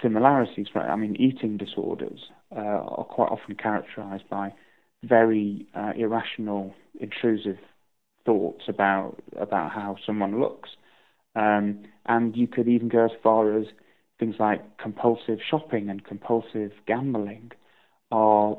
similarities. 0.00 0.68
Right? 0.74 0.88
I 0.88 0.96
mean, 0.96 1.16
eating 1.16 1.56
disorders 1.56 2.20
uh, 2.54 2.58
are 2.58 3.04
quite 3.04 3.30
often 3.30 3.54
characterized 3.56 4.28
by 4.30 4.52
very 5.04 5.66
uh, 5.74 5.92
irrational, 5.96 6.74
intrusive 7.00 7.58
thoughts 8.24 8.64
about 8.68 9.16
about 9.36 9.72
how 9.72 9.96
someone 10.04 10.40
looks, 10.40 10.70
um, 11.34 11.84
and 12.06 12.36
you 12.36 12.46
could 12.46 12.68
even 12.68 12.88
go 12.88 13.04
as 13.04 13.10
far 13.22 13.56
as 13.56 13.66
things 14.18 14.36
like 14.38 14.78
compulsive 14.78 15.38
shopping 15.48 15.88
and 15.88 16.04
compulsive 16.04 16.72
gambling 16.86 17.50
are 18.10 18.56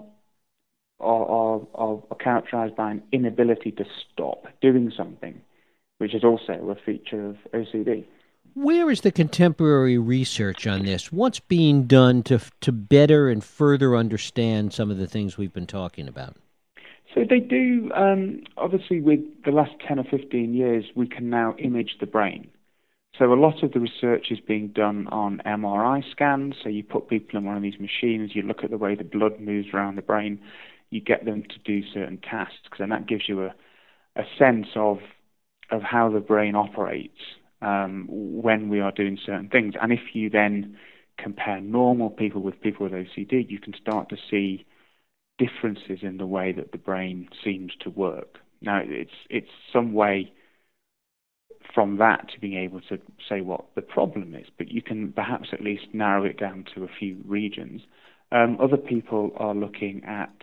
are, 1.00 1.26
are, 1.26 1.62
are 1.74 2.16
characterized 2.20 2.76
by 2.76 2.92
an 2.92 3.04
inability 3.12 3.72
to 3.72 3.86
stop 4.12 4.48
doing 4.62 4.92
something, 4.96 5.42
which 5.98 6.14
is 6.14 6.24
also 6.24 6.54
a 6.70 6.76
feature 6.76 7.30
of 7.30 7.38
OCD. 7.54 8.06
Where 8.56 8.92
is 8.92 9.02
the 9.02 9.12
contemporary 9.12 9.98
research 9.98 10.68
on 10.68 10.84
this? 10.84 11.12
What's 11.12 11.40
being 11.40 11.88
done 11.88 12.24
to 12.24 12.40
to 12.62 12.72
better 12.72 13.30
and 13.30 13.44
further 13.44 13.96
understand 13.96 14.74
some 14.74 14.92
of 14.92 14.98
the 14.98 15.08
things 15.08 15.38
we've 15.38 15.54
been 15.54 15.68
talking 15.68 16.08
about? 16.08 16.38
So 17.14 17.22
they 17.30 17.40
do. 17.40 17.92
Um, 17.94 18.44
obviously, 18.58 19.02
with 19.02 19.20
the 19.46 19.52
last 19.52 19.72
ten 19.88 20.00
or 20.00 20.04
fifteen 20.04 20.54
years, 20.54 20.86
we 20.96 21.08
can 21.08 21.30
now 21.30 21.56
image 21.60 21.98
the 22.00 22.08
brain. 22.08 22.50
So 23.18 23.32
a 23.32 23.36
lot 23.36 23.64
of 23.64 23.74
the 23.74 23.80
research 23.80 24.28
is 24.32 24.40
being 24.40 24.70
done 24.70 25.08
on 25.12 25.42
MRI 25.46 26.04
scans. 26.12 26.56
So 26.64 26.70
you 26.70 26.84
put 26.84 27.10
people 27.10 27.38
in 27.38 27.46
one 27.46 27.56
of 27.56 27.62
these 27.62 27.80
machines, 27.80 28.32
you 28.34 28.42
look 28.42 28.64
at 28.64 28.72
the 28.72 28.78
way 28.78 28.96
the 28.96 29.04
blood 29.04 29.40
moves 29.40 29.68
around 29.72 29.98
the 29.98 30.02
brain, 30.02 30.40
you 30.90 31.00
get 31.00 31.24
them 31.24 31.44
to 31.44 31.60
do 31.64 31.86
certain 31.94 32.18
tasks, 32.18 32.80
and 32.80 32.92
that 32.92 33.08
gives 33.08 33.30
you 33.30 33.44
a, 33.44 33.54
a 34.16 34.24
sense 34.40 34.68
of 34.76 34.98
of 35.72 35.82
how 35.84 36.10
the 36.10 36.20
brain 36.20 36.56
operates 36.56 37.20
um, 37.62 38.08
when 38.10 38.70
we 38.70 38.80
are 38.80 38.92
doing 38.92 39.18
certain 39.24 39.50
things. 39.50 39.76
And 39.80 39.92
if 39.92 40.14
you 40.14 40.30
then 40.30 40.78
compare 41.18 41.62
normal 41.62 42.10
people 42.10 42.42
with 42.42 42.60
people 42.62 42.90
with 42.90 42.94
OCD, 42.94 43.50
you 43.50 43.60
can 43.60 43.74
start 43.80 44.10
to 44.10 44.18
see 44.30 44.66
differences 45.44 46.00
in 46.02 46.18
the 46.18 46.26
way 46.26 46.52
that 46.52 46.72
the 46.72 46.78
brain 46.78 47.28
seems 47.44 47.72
to 47.82 47.90
work. 47.90 48.40
Now, 48.62 48.82
it's 48.84 49.12
it's 49.30 49.50
some 49.72 49.94
way 49.94 50.32
from 51.74 51.98
that 51.98 52.30
to 52.30 52.40
being 52.40 52.58
able 52.58 52.82
to 52.82 53.00
say 53.28 53.42
what 53.42 53.66
the 53.76 53.82
problem 53.82 54.36
is, 54.36 54.48
but 54.58 54.70
you 54.70 54.82
can 54.82 55.12
perhaps 55.12 55.50
at 55.52 55.62
least 55.62 55.88
narrow 55.94 56.24
it 56.24 56.38
down 56.40 56.66
to 56.76 56.84
a 56.84 56.88
few 56.88 57.18
regions. 57.26 57.82
Um, 58.32 58.58
other 58.62 58.78
people 58.78 59.32
are 59.38 59.56
looking 59.56 60.04
at 60.06 60.34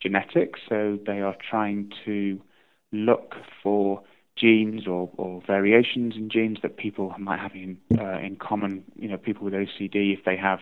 genetics, 0.00 0.60
so 0.68 0.98
they 1.06 1.20
are 1.20 1.36
trying 1.48 1.92
to 2.04 2.40
look 2.92 3.34
for 3.62 4.02
genes 4.36 4.86
or, 4.86 5.10
or 5.16 5.42
variations 5.46 6.14
in 6.16 6.28
genes 6.30 6.58
that 6.62 6.76
people 6.76 7.14
might 7.18 7.38
have 7.38 7.54
in, 7.54 7.78
uh, 7.98 8.18
in 8.18 8.36
common. 8.36 8.84
You 8.96 9.08
know, 9.08 9.16
people 9.16 9.44
with 9.44 9.54
OCD, 9.54 10.16
if 10.18 10.24
they 10.24 10.36
have 10.36 10.60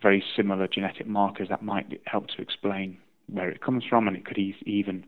very 0.00 0.24
similar 0.36 0.66
genetic 0.66 1.06
markers, 1.06 1.48
that 1.48 1.62
might 1.62 2.00
help 2.06 2.28
to 2.28 2.42
explain 2.42 2.98
where 3.32 3.50
it 3.50 3.62
comes 3.62 3.84
from, 3.88 4.08
and 4.08 4.16
it 4.16 4.24
could 4.24 4.38
even 4.38 5.04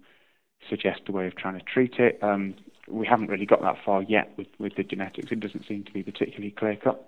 suggest 0.68 1.02
a 1.08 1.12
way 1.12 1.26
of 1.26 1.36
trying 1.36 1.58
to 1.58 1.64
treat 1.64 1.94
it. 1.98 2.18
Um, 2.22 2.54
we 2.88 3.06
haven't 3.06 3.28
really 3.28 3.46
got 3.46 3.62
that 3.62 3.76
far 3.84 4.02
yet 4.02 4.32
with, 4.36 4.48
with 4.58 4.76
the 4.76 4.82
genetics. 4.82 5.30
It 5.30 5.40
doesn't 5.40 5.66
seem 5.66 5.84
to 5.84 5.92
be 5.92 6.02
particularly 6.02 6.50
clear 6.50 6.76
cut. 6.76 7.06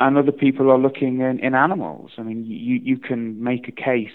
And 0.00 0.16
other 0.16 0.32
people 0.32 0.70
are 0.70 0.78
looking 0.78 1.20
in, 1.20 1.40
in 1.40 1.54
animals. 1.54 2.12
I 2.18 2.22
mean, 2.22 2.44
you, 2.44 2.76
you 2.76 2.98
can 2.98 3.42
make 3.42 3.68
a 3.68 3.72
case 3.72 4.14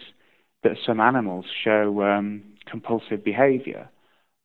that 0.63 0.77
some 0.85 0.99
animals 0.99 1.45
show 1.63 2.01
um, 2.03 2.43
compulsive 2.65 3.23
behavior, 3.23 3.89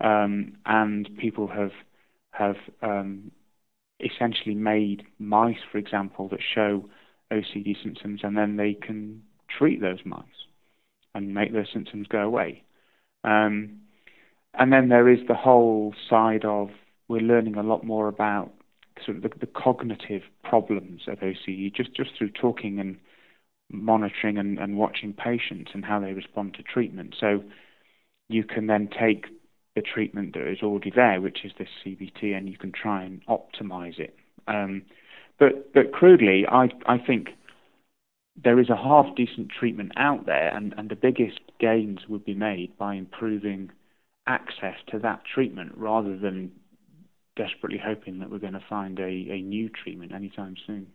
um, 0.01 0.57
and 0.67 1.09
people 1.19 1.47
have 1.47 1.71
have 2.33 2.57
um, 2.83 3.31
essentially 4.01 4.55
made 4.55 5.05
mice, 5.19 5.59
for 5.71 5.79
example, 5.79 6.29
that 6.29 6.41
show 6.55 6.89
OCD 7.33 7.81
symptoms, 7.83 8.21
and 8.23 8.37
then 8.37 8.57
they 8.57 8.75
can 8.75 9.23
treat 9.49 9.81
those 9.81 9.99
mice 10.05 10.38
and 11.15 11.35
make 11.35 11.53
those 11.53 11.67
symptoms 11.73 12.07
go 12.09 12.21
away. 12.21 12.63
Um, 13.25 13.81
and 14.55 14.73
then 14.73 14.89
there 14.89 15.09
is 15.09 15.21
the 15.29 15.35
whole 15.35 15.95
side 16.09 16.45
of 16.45 16.71
we're 17.09 17.21
learning 17.21 17.57
a 17.57 17.63
lot 17.63 17.85
more 17.85 18.09
about 18.09 18.53
sort 19.05 19.17
of 19.17 19.23
the, 19.23 19.31
the 19.41 19.47
cognitive 19.47 20.23
problems 20.43 21.03
of 21.07 21.19
OCD 21.21 21.73
just 21.75 21.95
just 21.95 22.11
through 22.19 22.31
talking 22.31 22.79
and 22.79 22.97
monitoring 23.71 24.39
and, 24.39 24.59
and 24.59 24.77
watching 24.77 25.13
patients 25.13 25.71
and 25.75 25.85
how 25.85 26.01
they 26.01 26.13
respond 26.13 26.55
to 26.55 26.63
treatment. 26.63 27.15
So 27.19 27.43
you 28.29 28.45
can 28.45 28.67
then 28.67 28.89
take 28.89 29.27
the 29.75 29.83
treatment 29.83 30.35
that 30.35 30.51
is 30.51 30.59
already 30.63 30.91
there, 30.95 31.21
which 31.21 31.45
is 31.45 31.53
this 31.59 31.69
CBT, 31.85 32.37
and 32.37 32.49
you 32.49 32.59
can 32.59 32.73
try 32.73 33.05
and 33.05 33.25
optimize 33.27 33.99
it. 33.99 34.17
Um, 34.47 34.83
but 35.39 35.73
but 35.73 35.93
crudely, 35.93 36.47
I 36.47 36.69
I 36.87 36.99
think 36.99 37.29
there 38.43 38.61
is 38.61 38.71
a 38.71 38.77
half 38.77 39.07
decent 39.17 39.51
treatment 39.51 39.93
out 39.97 40.27
there, 40.27 40.55
and, 40.55 40.75
and 40.77 40.89
the 40.89 40.97
biggest 40.97 41.41
gains 41.59 42.01
would 42.09 42.25
be 42.25 42.35
made 42.35 42.77
by 42.79 42.95
improving 42.95 43.71
access 44.27 44.77
to 44.89 44.99
that 45.01 45.23
treatment 45.25 45.73
rather 45.77 46.17
than 46.17 46.53
desperately 47.37 47.81
hoping 47.83 48.19
that 48.19 48.31
we're 48.31 48.39
going 48.39 48.53
to 48.53 48.65
find 48.69 48.99
a, 48.99 49.05
a 49.05 49.41
new 49.41 49.69
treatment 49.69 50.13
anytime 50.13 50.55
soon. 50.67 50.87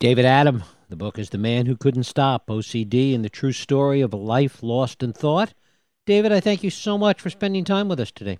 David 0.00 0.24
Adam, 0.24 0.62
the 0.88 0.96
book 0.96 1.18
is 1.18 1.30
The 1.30 1.38
Man 1.38 1.66
Who 1.66 1.76
Couldn't 1.76 2.04
Stop 2.04 2.48
OCD 2.48 3.14
and 3.14 3.24
the 3.24 3.30
True 3.30 3.52
Story 3.52 4.00
of 4.00 4.12
a 4.12 4.16
Life 4.16 4.62
Lost 4.62 5.02
in 5.02 5.12
Thought. 5.12 5.54
David, 6.06 6.32
I 6.32 6.40
thank 6.40 6.62
you 6.62 6.70
so 6.70 6.98
much 6.98 7.20
for 7.20 7.30
spending 7.30 7.64
time 7.64 7.88
with 7.88 8.00
us 8.00 8.10
today. 8.10 8.38